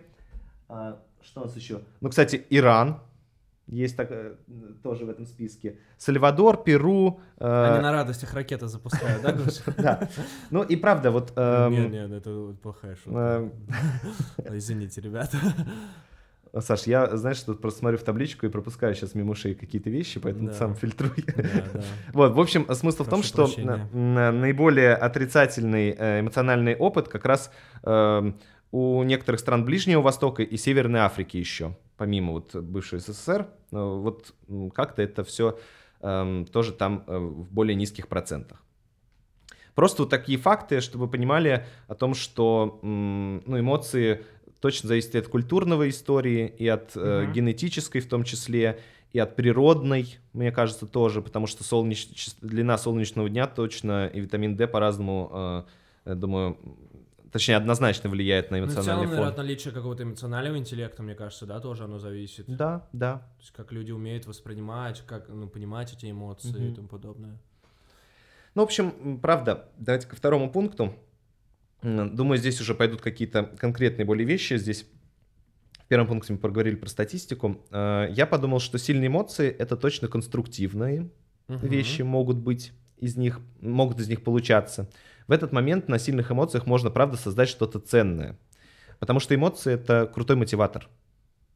[0.71, 1.83] а, что у нас еще?
[2.01, 3.01] Ну, кстати, Иран
[3.69, 4.35] есть так, э,
[4.83, 5.79] тоже в этом списке.
[5.99, 7.21] Сальвадор, Перу.
[7.39, 9.63] э, Они на радостях ракеты запускают, да, Гоша?
[9.77, 10.09] Да.
[10.51, 11.33] Ну и правда, вот...
[11.37, 13.19] эм, Нет, нет, это плохая шутка.
[13.19, 13.53] эм,
[14.57, 15.37] Извините, ребята.
[16.61, 20.19] Саш, я, знаешь, тут просто смотрю в табличку и пропускаю сейчас мимо ушей какие-то вещи,
[20.19, 20.55] поэтому Да.
[20.55, 21.13] сам фильтрую.
[21.37, 21.43] Да,
[21.75, 21.83] да.
[22.15, 27.09] Вот, в общем, смысл в том, Прошу что на- на- наиболее отрицательный э, эмоциональный опыт
[27.09, 27.53] как раз
[27.83, 28.39] эм,
[28.73, 34.35] у некоторых стран Ближнего Востока и Северной Африки еще, помимо вот бывшей СССР, э, вот
[34.75, 35.59] как-то это все
[36.01, 38.63] тоже там э, в более низких процентах.
[39.75, 44.25] Просто вот такие факты, чтобы вы понимали о том, что ну, эмоции
[44.61, 47.33] точно зависят и от культурного истории, и от э, Мгм.
[47.33, 48.81] генетической в том числе,
[49.13, 52.09] и от природной, мне кажется, тоже, потому что солнеч...
[52.43, 55.65] длина солнечного дня точно и витамин D по-разному,
[56.05, 56.59] э, думаю,
[57.33, 59.11] точнее, однозначно влияет на Ну, в эмоциональный целом, фон.
[59.17, 62.45] наверное, от наличия какого-то эмоционального интеллекта, мне кажется, да, тоже оно зависит.
[62.49, 63.19] Да, да.
[63.19, 66.73] То есть, как люди умеют воспринимать, как, ну, понимать эти эмоции Мгм.
[66.73, 67.39] и тому подобное.
[68.55, 70.95] Ну, в общем, правда, давайте ко второму пункту.
[71.83, 74.57] Думаю, здесь уже пойдут какие-то конкретные более вещи.
[74.57, 74.85] Здесь
[75.79, 77.65] в первом пункте мы поговорили про статистику.
[77.71, 81.09] Э, Я подумал, что сильные эмоции— это точно конструктивные
[81.47, 81.67] Мгм.
[81.69, 84.91] вещи могут быть из них, могут из них получаться.
[85.29, 88.37] В этот момент на сильных эмоциях можно, правда, создать что-то ценное.
[88.99, 90.89] Потому что эмоции— это крутой мотиватор.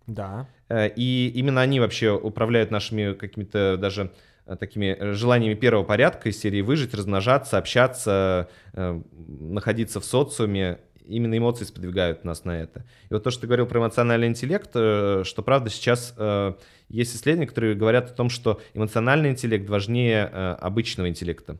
[0.07, 0.47] Да.
[0.69, 4.13] Э, И именно они вообще управляют нашими какими-то даже
[4.47, 10.79] э, такими э, желаниями первого порядка из серии выжить, размножаться, общаться, находиться в социуме.
[11.05, 12.85] Именно эмоции сподвигают нас на это.
[13.11, 16.15] И вот то, что ты говорил про эмоциональный интеллект, что правда сейчас
[16.89, 21.59] есть исследования, которые говорят о том, что эмоциональный интеллект важнее обычного интеллекта.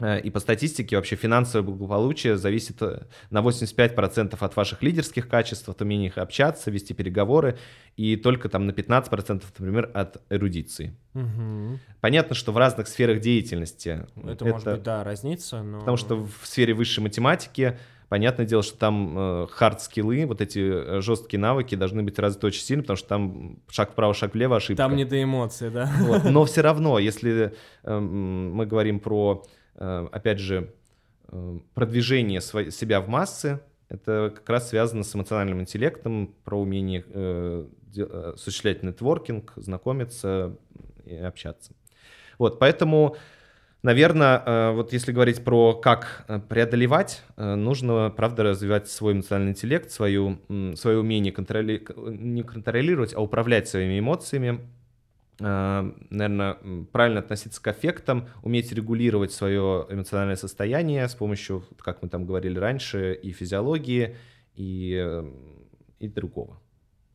[0.00, 5.68] Э, И по статистике вообще финансовое благополучие зависит э, на 85% от ваших лидерских качеств,
[5.68, 7.56] от умения их общаться, вести переговоры,
[7.96, 10.94] и только там на 15%, например, от эрудиции.
[11.14, 11.80] Мгм.
[12.00, 15.78] Понятно, что в разных сферах деятельности Это, может быть, да, разница, но...
[15.80, 17.78] Потому что в сфере высшей математики,
[18.10, 19.16] понятное дело, что там
[19.50, 23.92] хард-скиллы, вот эти э, жесткие навыки должны быть развиты очень сильно, потому что там шаг
[23.92, 24.82] вправо, шаг влево, ошибка.
[24.82, 25.90] Там не до эмоций, да?
[26.00, 26.24] Вот.
[26.24, 27.54] Но все равно, если
[27.84, 29.48] мы говорим про, э,
[29.78, 30.72] опять же,
[31.28, 37.66] э, продвижение себя в массы, это как раз связано с эмоциональным интеллектом, про умение э,
[37.96, 40.56] э, осуществлять нетворкинг, знакомиться
[41.04, 41.72] и общаться.
[42.38, 43.16] Вот, поэтому,
[43.82, 49.52] наверное, э, вот если говорить про как э, преодолевать, э, нужно, правда, развивать свой эмоциональный
[49.52, 50.40] интеллект, свою,
[50.74, 51.84] свое умение контроли...
[51.96, 54.60] не контролировать, а управлять своими эмоциями,
[55.38, 56.54] наверное,
[56.92, 62.58] правильно относиться к аффектам, уметь регулировать свое эмоциональное состояние с помощью, как мы там говорили
[62.58, 64.16] раньше, и физиологии,
[64.54, 65.30] и, э,
[65.98, 66.60] и другого.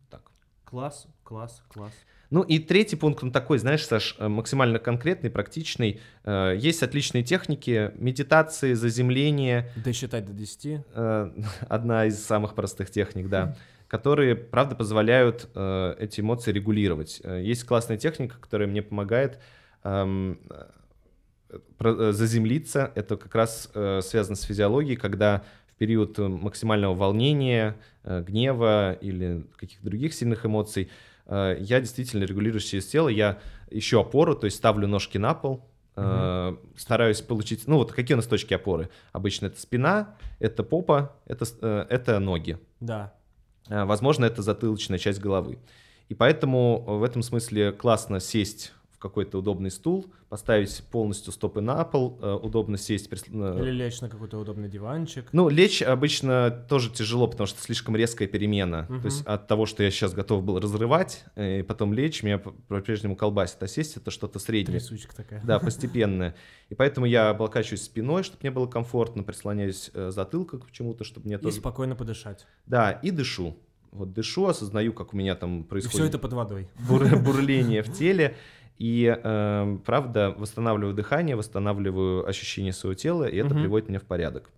[0.09, 0.31] Так.
[0.65, 1.93] Класс, класс, класс.
[2.29, 5.99] Ну и третий пункт, он такой, знаешь, Саш, э, максимально конкретный, практичный.
[6.23, 10.81] Э, Есть отличные техники медитации, заземления, Досчитать до 10.
[10.93, 11.31] э,
[11.67, 13.57] одна из самых простых техник, да,
[13.91, 17.19] которые, правда, позволяют э, эти эмоции регулировать.
[17.25, 19.37] Э, Есть классная техника, которая мне помогает
[19.83, 22.93] эм, э, про- э, заземлиться.
[22.95, 27.75] Это как раз э, связано с физиологией, когда в период максимального волнения,
[28.05, 30.89] э, гнева или каких-то других сильных эмоций
[31.25, 35.65] э, я действительно регулирую через тело, я ищу опору, то есть ставлю ножки на пол,
[35.97, 38.87] э, стараюсь получить, ну вот какие у нас точки опоры?
[39.11, 41.43] Обычно это спина, это попа, это,
[41.89, 42.57] это ноги.
[42.79, 43.13] Да.
[43.69, 45.59] Э, Возможно, это затылочная часть головы.
[46.09, 52.17] И поэтому в этом смысле классно сесть какой-то удобный стул, поставить полностью стопы на пол,
[52.21, 53.09] э, удобно сесть.
[53.11, 55.25] э, Или лечь на какой-то удобный диванчик.
[55.33, 58.85] Ну, лечь обычно тоже тяжело, потому что слишком резкая перемена.
[58.87, 59.01] Мгм.
[59.01, 62.37] То есть от того, что я сейчас готов был разрывать, э, и потом лечь, меня
[62.37, 63.61] по- по-прежнему колбасит.
[63.63, 64.79] А сесть это что-то среднее.
[64.79, 65.41] Трясучка такая.
[65.43, 66.35] Да, постепенное.
[66.69, 71.35] И поэтому я облокачиваюсь спиной, чтобы мне было комфортно, прислоняюсь затылком к чему-то, чтобы мне
[71.35, 71.57] И тоже...
[71.57, 72.45] спокойно подышать.
[72.67, 73.57] Да, и дышу.
[73.91, 76.69] Вот дышу, осознаю, как у меня там И происходит все это под водой.
[76.87, 78.37] бур- бурление в теле.
[78.81, 83.61] И, э, правда, восстанавливаю дыхание, восстанавливаю ощущение своего тела, и это Мгм.
[83.61, 84.49] приводит меня в порядок.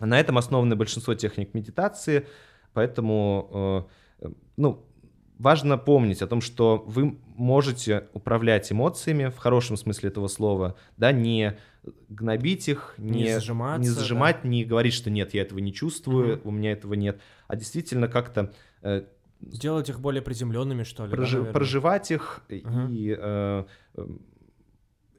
[0.00, 2.26] На этом основано большинство техник медитации,
[2.72, 3.86] поэтому,
[4.22, 4.86] э, ну,
[5.38, 11.12] важно помнить о том, что вы можете управлять эмоциями в хорошем смысле этого слова, да,
[11.12, 11.58] не
[12.08, 14.00] гнобить их, не, Не зажиматься, не да.
[14.00, 16.48] зажимать, не говорить, что нет, я этого не чувствую, Мгм.
[16.48, 19.04] у меня этого нет, а действительно как-то э,
[19.50, 21.12] Сделать их более приземленными, что ли?
[21.12, 22.88] прожи- да, проживать их Ага.
[22.90, 23.64] и э,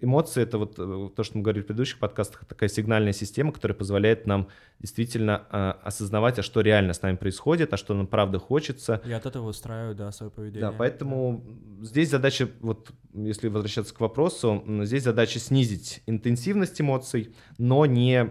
[0.01, 3.75] эмоции это вот э, то, что мы говорили в предыдущих подкастах, такая сигнальная система, которая
[3.77, 4.47] позволяет нам
[4.79, 9.01] действительно э, осознавать, а что реально с нами происходит, а что нам правда хочется.
[9.05, 10.61] И от этого устраиваю, да, свое поведение.
[10.69, 11.43] Да, поэтому
[11.81, 18.29] здесь задача, вот если возвращаться к вопросу, здесь задача снизить интенсивность эмоций, но не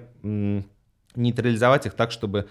[1.14, 2.48] нейтрализовать их так, чтобы,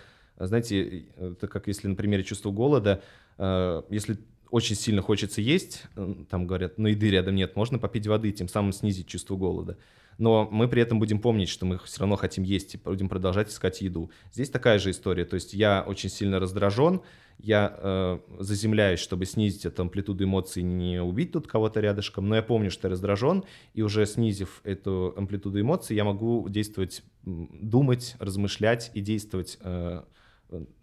[0.47, 3.01] знаете, э, это как если на примере чувства голода,
[3.37, 4.17] э, если
[4.49, 5.85] очень сильно хочется есть,
[6.29, 9.77] там говорят, но еды рядом нет, можно попить воды, тем самым снизить чувство голода.
[10.17, 13.49] Но мы при этом будем помнить, что мы все равно хотим есть и будем продолжать
[13.49, 14.11] искать еду.
[14.33, 15.25] Здесь такая же история.
[15.25, 17.01] То есть я очень сильно раздражен,
[17.39, 22.43] я э, заземляюсь, чтобы снизить эту амплитуду эмоций, не убить тут кого-то рядышком, но я
[22.43, 28.91] помню, что я раздражен, и уже снизив эту амплитуду эмоций, я могу действовать, думать, размышлять
[28.93, 30.03] и действовать э,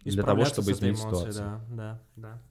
[0.03, 1.61] для того, чтобы изменить эмоцией, ситуацию.
[1.69, 2.41] Да, да, да.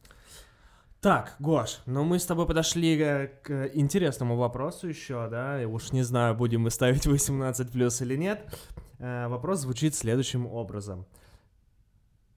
[1.00, 5.92] Так, Гош, ну мы с тобой подошли э, к интересному вопросу еще, да, и уж
[5.92, 8.52] не знаю, будем мы ставить 18 плюс или нет.
[8.98, 11.07] Э, Вопрос звучит следующим образом.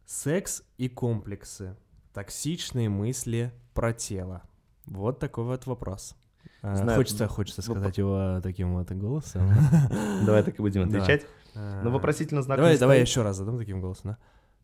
[0.06, 1.76] Секс и комплексы.
[2.14, 4.44] Токсичные мысли про тело.
[4.86, 6.16] Вот такой вот вопрос.
[6.62, 9.50] Э, Знаю, Хочется, хочется в- сказать его таким вот голосом.
[10.26, 11.26] Давай так и будем отвечать.
[11.56, 14.18] Но вопросительно знак Давай, давай еще раз задам таким голосом, да?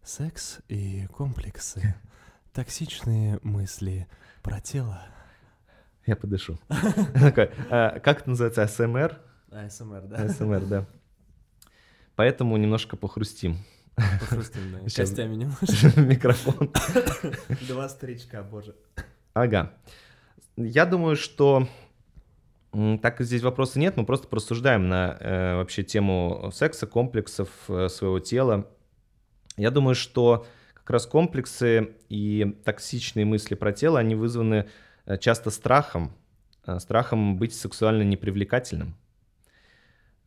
[0.08, 1.94] Секс и комплексы.
[2.54, 4.08] Токсичные мысли
[4.42, 5.02] про тело.
[6.06, 6.58] Я подышу.
[7.14, 8.64] Такой, а, Как это называется?
[8.64, 9.20] АСМР?
[9.52, 10.16] АСМР, да?
[10.16, 10.86] АСМР, да.
[12.16, 13.58] Поэтому немножко похрустим.
[13.96, 14.80] Похрустим, да.
[14.90, 15.10] Щас.
[15.10, 16.00] Костями немножко.
[16.00, 16.72] Микрофон.
[17.68, 18.78] Два старичка, боже.
[19.34, 19.74] Ага.
[20.56, 21.68] Я думаю, что
[22.72, 28.20] так здесь вопроса нет, мы просто просуждаем на э, вообще тему секса, комплексов э, своего
[28.22, 28.70] тела.
[29.58, 34.70] Я думаю, что как раз комплексы и токсичные мысли про тело, они вызваны
[35.06, 36.14] э, часто страхом,
[36.66, 38.96] э, страхом быть сексуально непривлекательным.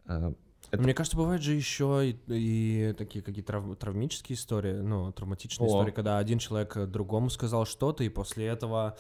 [0.07, 0.33] Э,
[0.73, 5.67] Это- Мне кажется, бывают же еще и, и такие какие-то трав- травмические истории, ну, травматичные
[5.67, 5.71] О.
[5.71, 8.97] истории, когда один человек другому сказал что-то, и после этого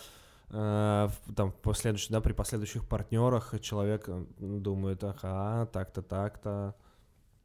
[0.52, 6.74] э, там, последующих, да, при последующих партнерах человек думает, ага, так-то, так-то.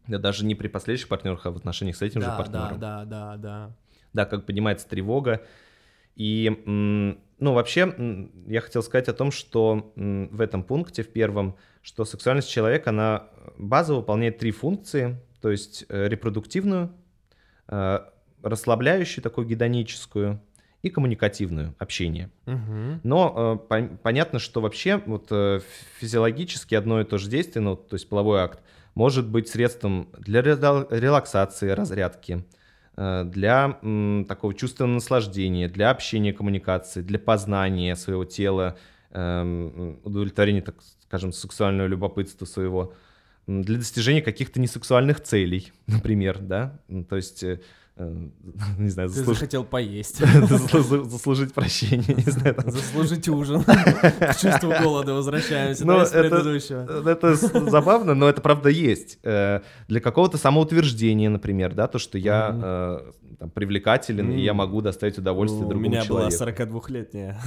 [0.07, 2.79] Да, даже не при последующих партнерах, а в отношениях с этим же Да, да, партнером.
[2.79, 3.71] да, да, да.
[4.13, 5.41] да, как поднимается тревога.
[6.15, 7.93] И, ну, вообще,
[8.47, 13.27] я хотел сказать о том, что в этом пункте, в первом, что сексуальность человека, она
[13.57, 16.91] базово выполняет три функции, то есть э, репродуктивную,
[17.67, 17.99] э,
[18.41, 20.41] расслабляющую, такую гедоническую,
[20.81, 22.29] и коммуникативную, общение.
[22.45, 23.01] Мгм.
[23.03, 25.59] Но э, пон- понятно, что вообще вот э,
[25.99, 28.59] физиологически одно и то же действие, ну, то есть половой акт,
[28.95, 32.45] может быть средством для рела- релаксации, разрядки,
[32.97, 33.77] э, для
[34.27, 38.77] такого чувственного наслаждения, для общения, коммуникации, для познания своего тела,
[39.11, 42.93] эм, удовлетворения, так скажем, сексуального любопытства своего,
[43.47, 46.79] для достижения каких-то несексуальных целей, например, да,
[47.09, 47.59] то есть, э, э,
[48.77, 50.21] не знаю, Ты заслуж- захотел поесть.
[50.21, 53.63] заслу- заслужить прощение, не знаю, Заслужить ужин.
[54.19, 57.09] К чувству голода возвращаемся, да, из это- предыдущего.
[57.09, 59.19] Это с- забавно, но это правда есть.
[59.23, 63.01] Э, Для какого-то самоутверждения, например, да, то, что я
[63.39, 66.63] э, привлекателен, и я могу доставить удовольствие У другому меня была человеку.
[66.63, 67.39] 42-летняя.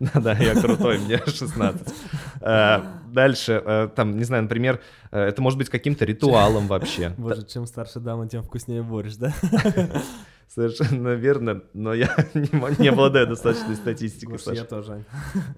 [0.00, 1.82] Да-да, я крутой, мне 16.
[2.40, 2.78] Э,
[3.12, 7.12] Дальше, э, там, не знаю, например, э, это может быть каким-то ритуалом вообще.
[7.16, 9.34] Боже, чем старше дама, тем вкуснее борщ, да?
[10.48, 12.48] Совершенно верно, но я не
[12.80, 14.56] не обладаю достаточной статистикой, Гош, Саша.
[14.60, 15.04] я тоже.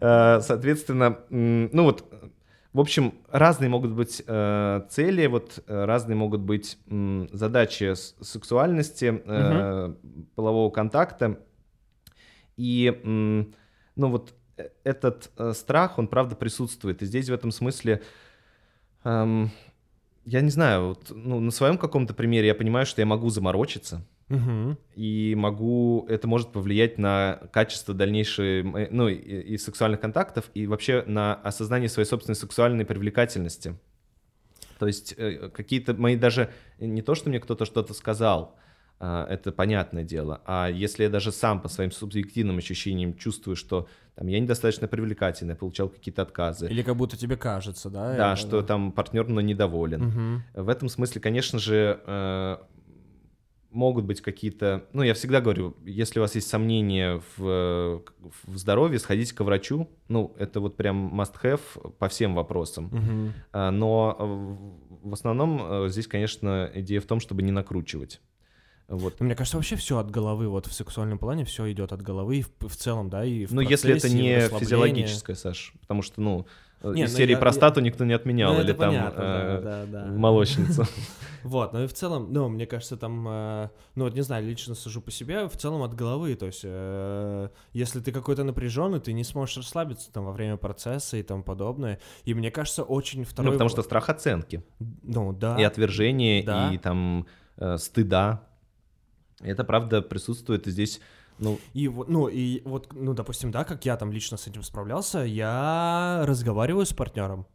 [0.00, 2.28] Э, Соответственно, ну вот, э,
[2.72, 6.78] в общем, разные могут быть э, цели, вот э, разные могут быть
[7.32, 7.94] задачи
[8.24, 9.94] сексуальности, э,
[10.34, 11.38] полового контакта.
[12.56, 17.02] И, ну вот, э, этот э, страх, он правда присутствует.
[17.02, 18.02] И здесь в этом смысле,
[19.08, 19.50] эм,
[20.24, 24.04] я не знаю, вот, ну, на своем каком-то примере я понимаю, что я могу заморочиться
[24.28, 24.76] Мгм.
[24.94, 31.02] и могу, это может повлиять на качество дальнейшей, ну, и, и сексуальных контактов, и вообще
[31.06, 33.78] на осознание своей собственной сексуальной привлекательности.
[34.78, 38.56] То есть э, какие-то мои даже, не то, что мне кто-то что-то сказал,
[39.00, 43.88] а, это понятное дело, а если я даже сам по своим субъективным ощущениям чувствую, что
[44.18, 48.16] там, я недостаточно привлекательный, получал какие-то отказы, Или как будто тебе кажется, да?
[48.16, 50.42] да, это, что там партнер мной недоволен, Мгм.
[50.54, 52.56] в этом смысле, конечно же, э,
[53.70, 54.86] могут быть какие-то...
[54.92, 58.02] Ну, я всегда говорю, если у вас есть сомнения в,
[58.44, 59.88] в здоровье, сходите к врачу.
[60.08, 63.32] Ну, это вот прям must-have по всем вопросам.
[63.52, 68.20] А, Но э, в основном э, здесь, конечно, идея в том, чтобы не накручивать.
[68.88, 69.16] Вот.
[69.20, 72.38] Ну, мне кажется, вообще все от головы, вот в сексуальном плане все идет от головы
[72.38, 76.22] и в, в целом, да, и в Ну, если это не физиологическое, Саш, потому что,
[76.22, 76.46] ну,
[76.80, 79.60] э, Не, из ну, серии я- простату никто не отменял, Ну, или там понятно, э,
[79.62, 80.12] да, да, да.
[80.12, 80.84] молочницу.
[81.44, 84.74] Вот, ну и в целом, ну, мне кажется, там, э, ну, вот не знаю, лично
[84.74, 89.12] сужу по себе, в целом от головы, то есть, э, если ты какой-то напряженный, ты
[89.12, 92.00] не сможешь расслабиться там во время процесса и тому подобное.
[92.24, 93.46] И мне кажется, очень второй...
[93.46, 95.56] Ну, потому что страх оценки, Ну, да.
[95.60, 96.72] и отвержение, Да.
[96.72, 97.26] и там
[97.58, 98.42] э, стыда.
[99.40, 101.00] Это, правда, присутствует и здесь,
[101.38, 104.62] ну, И вот, ну, и вот, ну, допустим, да, как я там лично с этим
[104.62, 107.46] справлялся, я разговариваю с партнером.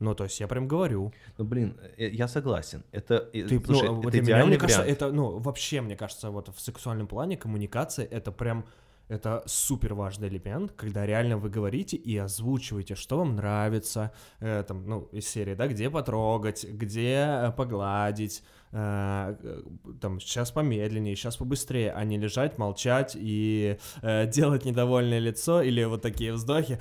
[0.00, 1.12] Ну, то есть я прям говорю.
[1.38, 2.82] ну, блин, э, я согласен.
[2.92, 6.30] Это, э, Ты, слушай, ну, это для меня, мне кажется, это, ну, вообще, мне кажется,
[6.30, 8.64] вот в сексуальном плане коммуникация это прям
[9.08, 14.86] это супер важный элемент, когда реально вы говорите и озвучиваете, что вам нравится, э, там,
[14.86, 18.42] ну, из серии, да, где потрогать, где э, погладить,
[18.72, 19.62] э, э,
[20.00, 25.84] там, сейчас помедленнее, сейчас побыстрее, а не лежать, молчать и э, делать недовольное лицо или
[25.84, 26.78] вот такие вздохи,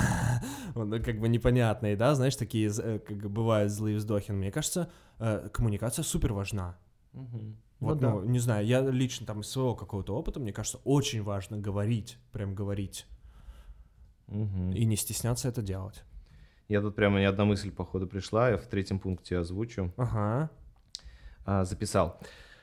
[0.74, 4.32] ну, как бы непонятные, да, знаешь, такие, э, как бы бывают злые вздохи.
[4.32, 4.90] Мне кажется,
[5.52, 6.76] коммуникация супер важна.
[7.16, 7.56] Мгм.
[7.80, 8.10] Вот, да.
[8.12, 12.18] ну, не знаю, я лично там из своего какого-то опыта, мне кажется, очень важно говорить,
[12.32, 13.06] прям говорить,
[14.28, 14.72] Мгм.
[14.72, 16.02] и не стесняться это делать.
[16.68, 19.92] Я тут прямо ни одна мысль, походу, пришла, я в третьем пункте озвучу.
[19.96, 20.50] Ага.
[21.48, 22.18] а, записал,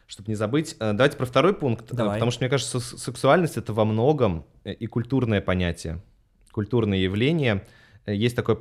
[0.07, 0.75] чтобы не забыть.
[0.79, 2.15] А, Давайте про второй пункт, а, Давай.
[2.15, 6.01] потому что, мне кажется, сексуальность— это во многом э, и культурное понятие,
[6.51, 7.65] культурное явление.
[8.05, 8.57] Э, Есть такой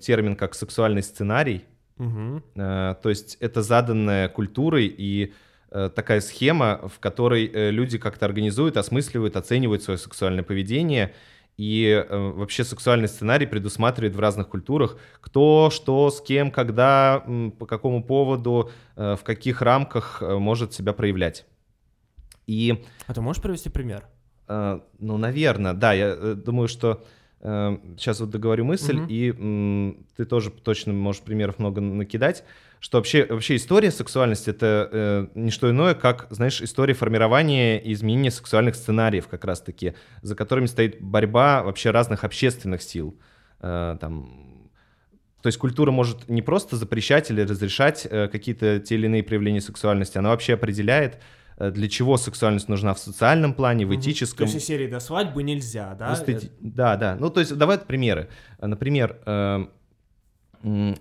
[0.00, 1.64] термин, как сексуальный сценарий,
[2.00, 2.42] Угу.
[2.56, 5.34] Э, то есть это заданная культурой и
[5.70, 11.14] э, такая схема, в которой э, люди как-то организуют, осмысливают, оценивают свое сексуальное поведение.
[11.58, 17.22] И э, вообще сексуальный сценарий предусматривает в разных культурах, кто, что, с кем, когда,
[17.58, 21.44] по какому поводу, э, в каких рамках может себя проявлять.
[22.46, 24.04] И А ты можешь привести пример?
[24.48, 25.92] Э, Ну, наверное, да.
[25.92, 27.04] Я думаю, что
[27.42, 29.06] сейчас вот договорю мысль, Мгм.
[29.08, 32.44] и м, ты тоже точно можешь примеров много накидать,
[32.80, 37.92] что вообще, вообще история сексуальности— это э, не что иное, как, знаешь, история формирования и
[37.92, 43.18] изменения сексуальных сценариев как раз-таки, за которыми стоит борьба вообще разных общественных сил.
[43.60, 44.68] Э, там,
[45.42, 49.62] то есть культура может не просто запрещать или разрешать э, какие-то те или иные проявления
[49.62, 51.18] сексуальности, она вообще определяет,
[51.68, 54.46] для чего сексуальность нужна в социальном плане, в этическом.
[54.46, 56.14] То есть серии до свадьбы нельзя, да?
[56.14, 57.16] Эстети- Да, да.
[57.20, 58.28] Ну, то есть, давай примеры.
[58.58, 59.66] Э, Например, э,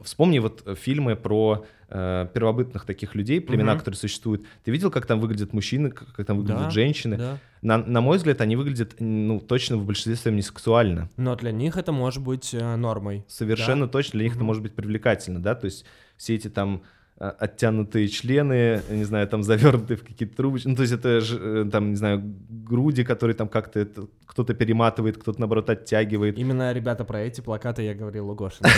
[0.03, 3.79] вспомни вот э, фильмы про э, первобытных таких людей, племена, Мгм.
[3.79, 4.45] которые существуют.
[4.63, 7.17] Ты видел, как там выглядят мужчины, как там выглядят Да, женщины?
[7.17, 7.37] Да.
[7.63, 11.09] На, на мой взгляд, они выглядят, ну, точно в большинстве своем не сексуально.
[11.17, 13.25] Но для них это может быть э, нормой.
[13.27, 14.47] Совершенно точно для них это Мгм.
[14.47, 15.83] может быть привлекательно, да, то есть
[16.15, 16.83] все эти там
[17.19, 21.69] оттянутые члены, не знаю, там завернутые в какие-то трубочки, ну, то есть это же, э,
[21.69, 23.85] там, не знаю, груди, которые там как-то
[24.25, 26.37] кто-то перематывает, кто-то, наоборот, оттягивает.
[26.37, 28.59] Именно, ребята, про эти плакаты я говорил у Гоши.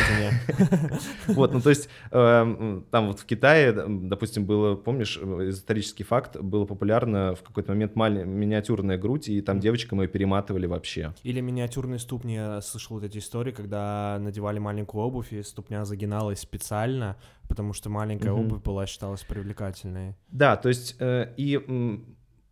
[1.28, 6.66] Вот, ну, то есть эм, там вот в Китае, допустим, было, помнишь, исторический факт, было
[6.66, 11.14] популярно в какой-то момент миниатюрная грудь, и там девочкам ее перематывали вообще.
[11.24, 12.36] Или миниатюрные ступни.
[12.36, 17.18] Я слышал вот эти истории, когда надевали маленькую обувь, и ступня загиналась специально,
[17.52, 18.46] потому что маленькая Мгм.
[18.46, 20.16] обувь была считалась привлекательной.
[20.32, 21.58] Да, то есть э, и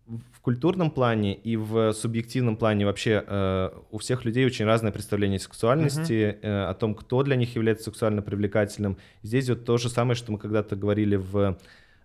[0.06, 5.38] в культурном плане, и в субъективном плане вообще э, у всех людей очень разное представление
[5.38, 8.97] о сексуальности, э, о том, кто для них является сексуально привлекательным.
[9.24, 11.58] Здесь вот то же самое, что мы когда-то говорили в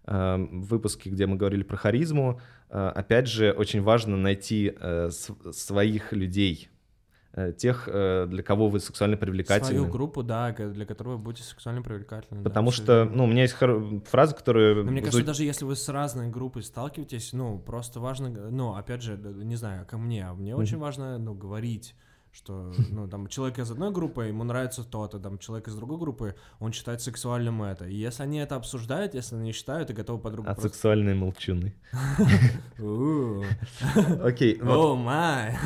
[0.06, 2.40] э, выпуске, где мы говорили про харизму.
[2.68, 6.68] Э, опять же, очень важно найти э, св- своих людей,
[7.56, 9.66] тех, э, для кого вы сексуально привлекательны.
[9.80, 12.42] Свою группу, да, для которой вы будете сексуально привлекательны.
[12.42, 14.74] да, Потому всё что, ну, у меня есть хор- фраза, которая...
[14.76, 19.02] Но мне кажется, даже если вы с разной группой сталкиваетесь, ну, просто важно, ну, опять
[19.02, 20.62] же, не знаю, ко мне, а мне Мгм.
[20.62, 21.94] очень важно, ну, говорить,
[22.34, 26.34] что, ну, там, человек из одной группы, ему нравится то-то, там, человек из другой группы,
[26.58, 27.86] он считает сексуальным это.
[27.86, 30.70] И если они это обсуждают, если они считают и готовы подругу А просто...
[30.70, 31.74] сексуальные молчуны.
[34.22, 34.60] Окей.
[34.60, 35.56] О, май.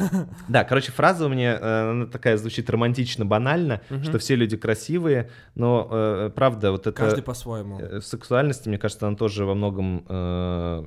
[0.49, 5.31] Да, короче, фраза у меня, э, она такая звучит романтично, банально, что все люди красивые,
[5.55, 7.81] но э, правда, вот это Каждый по-своему.
[7.81, 9.99] э, в сексуальности, мне кажется, она тоже во многом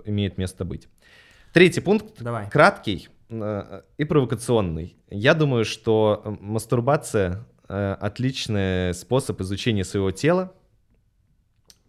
[0.06, 0.88] имеет место быть.
[1.54, 2.50] Третий пункт, Давай.
[2.50, 4.96] краткий э, и провокационный.
[5.10, 10.54] Я думаю, что мастурбация э, отличный способ изучения своего тела.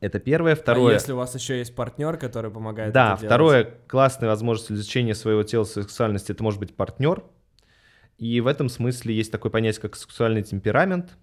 [0.00, 0.54] Это первое.
[0.54, 0.94] А Второе.
[0.94, 3.30] если у вас еще есть партнер, который помогает Да, это делать?
[3.30, 7.22] второе, классная возможность изучения своего тела, сексуальности, это может быть партнер.
[8.18, 11.16] И в этом смысле есть такое понятие, как сексуальный темперамент.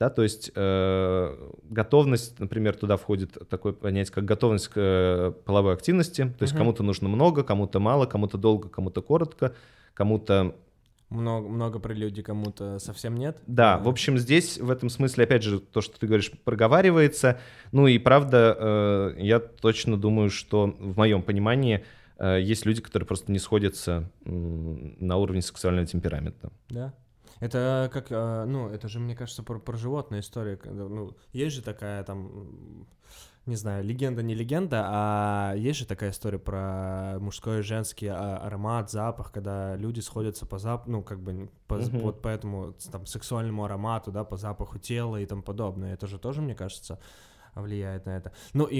[0.00, 5.74] Да, то есть э, готовность, например, туда входит такое понятие, как готовность к э, половой
[5.74, 6.24] активности.
[6.38, 9.54] То есть кому-то нужно много, кому-то мало, кому-то долго, кому-то коротко,
[9.92, 10.56] кому-то
[11.10, 13.36] Много, много прелюдий кому-то совсем нет.
[13.46, 17.38] Да, Э, в общем, здесь в этом смысле, опять же, то, что ты говоришь, проговаривается.
[17.72, 21.84] Ну и правда, э, я точно думаю, что в моем понимании
[22.18, 26.50] э, есть люди, которые просто не сходятся м, на уровне сексуального темперамента.
[26.70, 26.94] Да.
[27.40, 30.58] Это как, э, ну, это же, мне кажется, про, про животную историю.
[30.58, 32.86] когда, Ну, есть же такая там,
[33.46, 38.36] не знаю, легенда, не легенда, а есть же такая история про мужской и женский а-
[38.36, 41.98] аромат, запах, когда люди сходятся по запаху, ну, как бы, по, Мгм.
[42.00, 45.94] вот по этому там сексуальному аромату, да, по запаху тела и тому подобное.
[45.94, 46.98] Это же тоже, мне кажется,
[47.54, 48.32] влияет на это.
[48.52, 48.76] Ну, и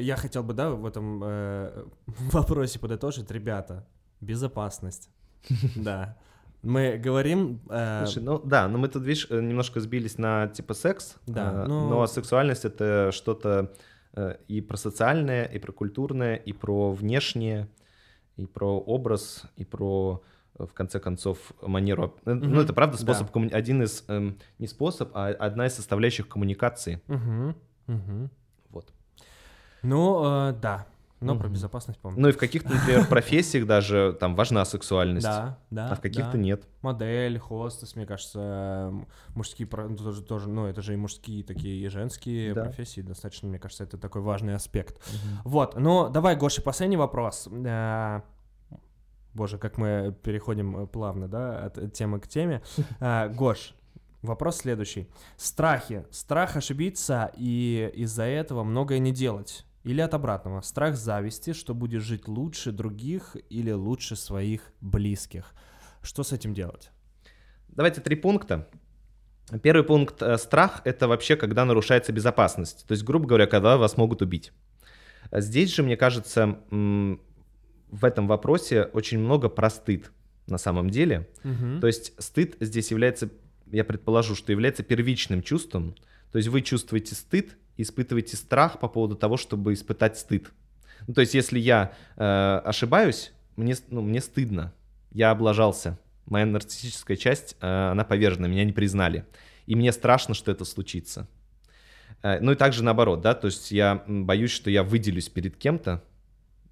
[0.00, 3.86] я хотел бы, да, в этом э, вопросе подытожить, ребята,
[4.20, 5.10] безопасность.
[5.76, 6.16] Да.
[6.64, 7.60] Мы говорим...
[7.68, 11.64] э, Слушай, ну да, но мы тут, видишь, э, немножко сбились на типа секс, Да,
[11.64, 13.72] э, ну- но сексуальность— это что-то
[14.16, 17.68] э, и про социальное, и про культурное, и про внешнее,
[18.36, 20.22] и про образ, и про
[20.58, 22.14] э, в конце концов, манеру.
[22.24, 23.02] э, Ну, это правда да.
[23.14, 27.00] способ, коммуни- один из, эм, не способ, а одна из составляющих коммуникации.
[27.08, 27.56] Мгм,
[27.88, 28.30] мгм.
[28.70, 28.92] Вот.
[29.82, 30.86] Ну, э, да.
[31.26, 31.54] Но про Мгм.
[31.54, 32.20] безопасность помню.
[32.20, 35.88] Ну и в каких-то, например, профессиях даже там важна сексуальность, да, да.
[35.90, 36.38] а в каких-то да.
[36.38, 36.66] нет.
[36.82, 38.92] Модель, хостес, мне кажется,
[39.34, 42.64] мужские, про- ну, тоже, тоже, ну, это же и мужские такие, и женские Да.
[42.64, 45.00] профессии, достаточно, мне кажется, это такой важный аспект.
[45.44, 47.48] Вот, ну, давай, Гоша, последний вопрос.
[47.50, 48.20] Э,
[49.32, 52.62] Боже, как мы переходим э, плавно, да, от темы к теме.
[53.00, 53.74] Э, Гош,
[54.22, 55.08] вопрос следующий.
[55.36, 56.04] Страхи.
[56.10, 59.64] Страх ошибиться и из-за этого многое не делать.
[59.84, 60.60] Или от обратного.
[60.62, 65.52] Страх зависти, что будешь жить лучше других или лучше своих близких.
[66.02, 66.90] Что с этим делать?
[67.68, 68.68] Давайте три пункта.
[69.62, 72.86] Первый пункт э, страх это вообще когда нарушается безопасность.
[72.86, 74.52] То есть, грубо говоря, когда вас могут убить.
[75.32, 80.12] Здесь же, мне кажется, в этом вопросе очень много про стыд
[80.46, 81.28] на самом деле.
[81.80, 83.28] То есть стыд здесь является,
[83.70, 85.94] я предположу, что является первичным чувством.
[86.34, 90.50] То есть вы чувствуете стыд, испытываете страх по поводу того, чтобы испытать стыд.
[91.06, 92.24] Ну, то есть если я э,
[92.64, 94.74] ошибаюсь, мне, ну, мне стыдно,
[95.12, 95.96] я облажался.
[96.26, 99.26] Моя нарциссическая часть, э, она повержена, меня не признали.
[99.66, 101.28] И мне страшно, что это случится.
[102.20, 106.02] Э, ну и также наоборот, да, то есть я боюсь, что я выделюсь перед кем-то,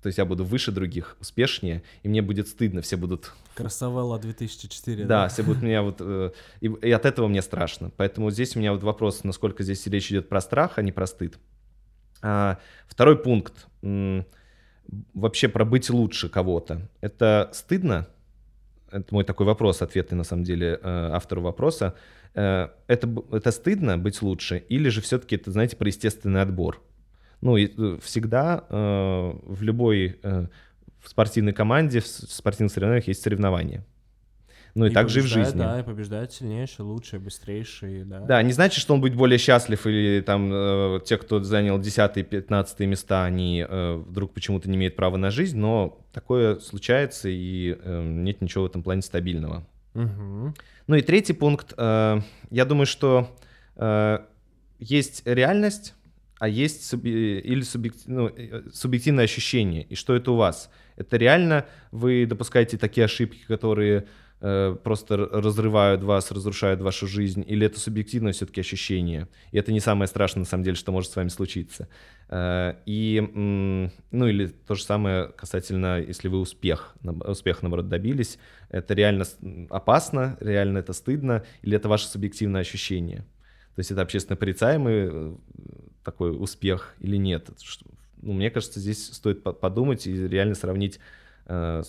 [0.03, 5.05] то есть я буду выше других, успешнее, и мне будет стыдно, все будут Красавелла 2004.
[5.05, 5.97] да, все будут меня вот...
[6.01, 7.91] э, И, и от этого мне страшно.
[7.97, 11.07] Поэтому здесь у меня вот вопрос, насколько здесь речь идет про страх, а не про
[11.07, 11.39] стыд.
[12.21, 13.67] А, второй пункт.
[15.15, 16.89] Вообще про быть лучше кого-то.
[17.01, 18.09] Это стыдно?
[18.91, 21.95] Это мой такой вопрос, ответный на самом деле э, автору вопроса.
[22.35, 24.59] Э, Это, это стыдно быть лучше?
[24.69, 26.83] Или же все-таки это, знаете, про естественный отбор?
[27.43, 30.47] Ну, и, э, всегда э, в любой э,
[31.01, 33.85] в спортивной команде, в спортивных соревнованиях есть соревнования.
[34.75, 35.59] Ну и, также и в жизни.
[35.59, 38.21] Да, и побеждает сильнейший, лучший, быстрейший, да.
[38.21, 42.87] Да, не значит, что он будет более счастлив, или там э, те, кто занял 10-15
[42.87, 48.03] места, они э, вдруг почему-то не имеют права на жизнь, но такое случается, и э,
[48.03, 49.67] нет ничего в этом плане стабильного.
[49.93, 50.55] Мгм.
[50.87, 51.75] Ну и третий пункт.
[51.77, 52.21] э,
[52.51, 53.29] я думаю, что
[53.77, 54.21] э,
[54.79, 55.95] есть реальность,
[56.43, 59.85] а есть суби- или субъек- ну, э, субъективное ощущение.
[59.85, 60.71] И что это у вас?
[60.97, 64.09] Это реально вы допускаете такие ошибки, которые
[64.41, 69.29] э, просто разрывают вас, разрушают вашу жизнь, или это субъективное все-таки ощущение?
[69.53, 71.87] И это не самое страшное, на самом деле, что может с вами случиться.
[72.29, 73.21] Э, и,
[74.11, 79.27] ну или то же самое касательно, если вы успех, успех, наоборот, добились, это реально
[79.71, 83.25] опасно, реально это стыдно, или это ваше субъективное ощущение?
[83.75, 85.35] То есть это общественно порицаемый э,
[86.05, 87.51] такой успех или нет?
[88.21, 91.01] Ну, мне кажется, здесь стоит по- подумать и реально сравнить
[91.47, 91.83] э,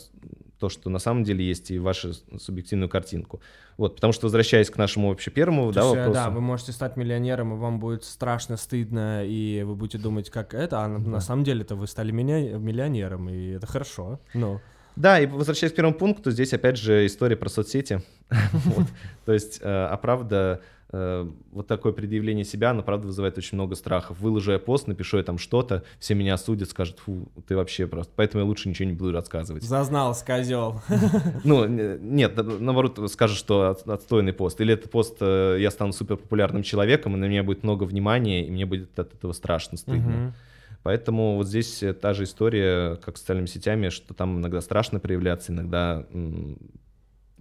[0.60, 3.42] то, что на самом деле есть, и вашу субъективную картинку.
[3.78, 6.20] Вот, потому что, возвращаясь к нашему вообще первому То да, есть, э, вопросу...
[6.20, 10.54] да, вы можете стать миллионером, и вам будет страшно, стыдно, и вы будете думать, как
[10.54, 14.20] это, а на, на самом деле-то вы стали миллионером, и это хорошо.
[14.34, 14.62] Ну,
[14.96, 18.02] Да, и возвращаясь к первому пункту, здесь опять же история про соцсети.
[19.26, 20.62] То есть, э, а правда,
[20.94, 24.20] вот такое предъявление себя, оно правда вызывает очень много страхов.
[24.20, 28.14] Выложу я пост, напишу я там что-то, все меня осудят, скажут, фу, ты вообще просто...
[28.16, 29.64] Поэтому я лучше ничего не буду рассказывать.
[29.64, 30.82] зазнался козел.
[31.44, 34.62] Ну, нет, на- наоборот, скажут, что от- отстойный пост.
[34.62, 38.46] Или этот пост, э, я стану супер популярным человеком, и на меня будет много внимания,
[38.46, 40.36] и мне будет от этого страшно, стыдно.
[40.84, 45.00] Поэтому вот здесь э, та же история, как с социальными сетями, что там иногда страшно
[45.00, 46.06] проявляться, иногда...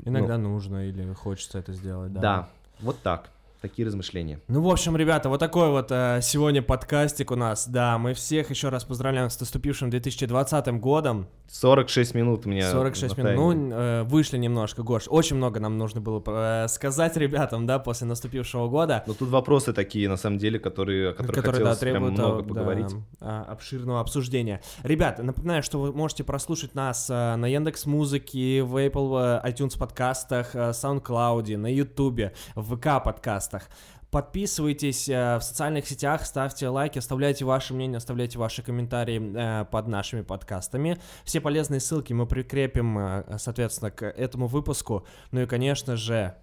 [0.05, 2.20] Иногда нужно или хочется это сделать, да.
[2.20, 2.48] Да,
[2.80, 3.30] вот так.
[3.62, 4.40] Такие размышления.
[4.48, 7.68] Ну, в общем, ребята, вот такой вот э, сегодня подкастик у нас.
[7.68, 11.28] Да, мы всех еще раз поздравляем с наступившим 2020 годом.
[11.46, 13.36] 46 минут у меня 46 на минут.
[13.36, 15.04] Ну, э, вышли немножко, Гош.
[15.06, 19.04] Очень много нам нужно было э, сказать ребятам, да, после наступившего года.
[19.06, 22.18] Но тут вопросы такие, на самом деле, которые, о которых которые, да, хотелось прям требуют
[22.18, 22.88] много э, поговорить.
[22.88, 24.60] да, а, обширного обсуждения.
[24.82, 29.78] Ребят, напоминаю, что вы можете прослушать нас э, на Яндекс Музыке, в Apple э, iTunes
[29.78, 33.04] подкастах, э, SoundCloud, на YouTube, в ВК
[33.53, 33.68] подкастах.
[34.11, 39.88] Подписывайтесь э, в социальных сетях, ставьте лайки, оставляйте ваше мнение, оставляйте ваши комментарии э, под
[39.88, 40.98] нашими подкастами.
[41.24, 45.07] Все полезные ссылки мы прикрепим, э, соответственно, к этому выпуску.
[45.30, 46.34] Ну и, конечно же,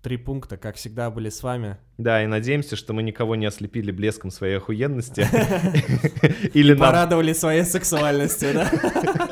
[0.00, 1.76] три пункта, как всегда, были с вами.
[1.98, 5.26] Да, и надеемся, что мы никого не ослепили блеском своей охуенности.
[6.54, 9.28] Или Порадовали своей сексуальностью, да?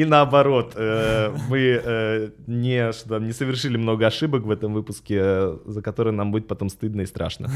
[0.00, 5.58] И наоборот, э, мы э, не, что не совершили много ошибок в этом выпуске, э,
[5.66, 7.50] за которые нам будет потом стыдно и страшно.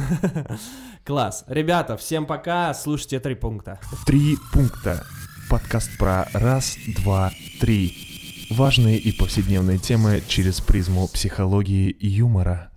[1.07, 1.47] Класс.
[1.49, 2.75] Ребята, всем пока.
[2.75, 3.81] Слушайте три пункта.
[4.05, 5.07] Три пункта.
[5.49, 7.97] Подкаст про раз, два, три.
[8.51, 12.74] Важные и повседневные темы через призму психологии и юмора.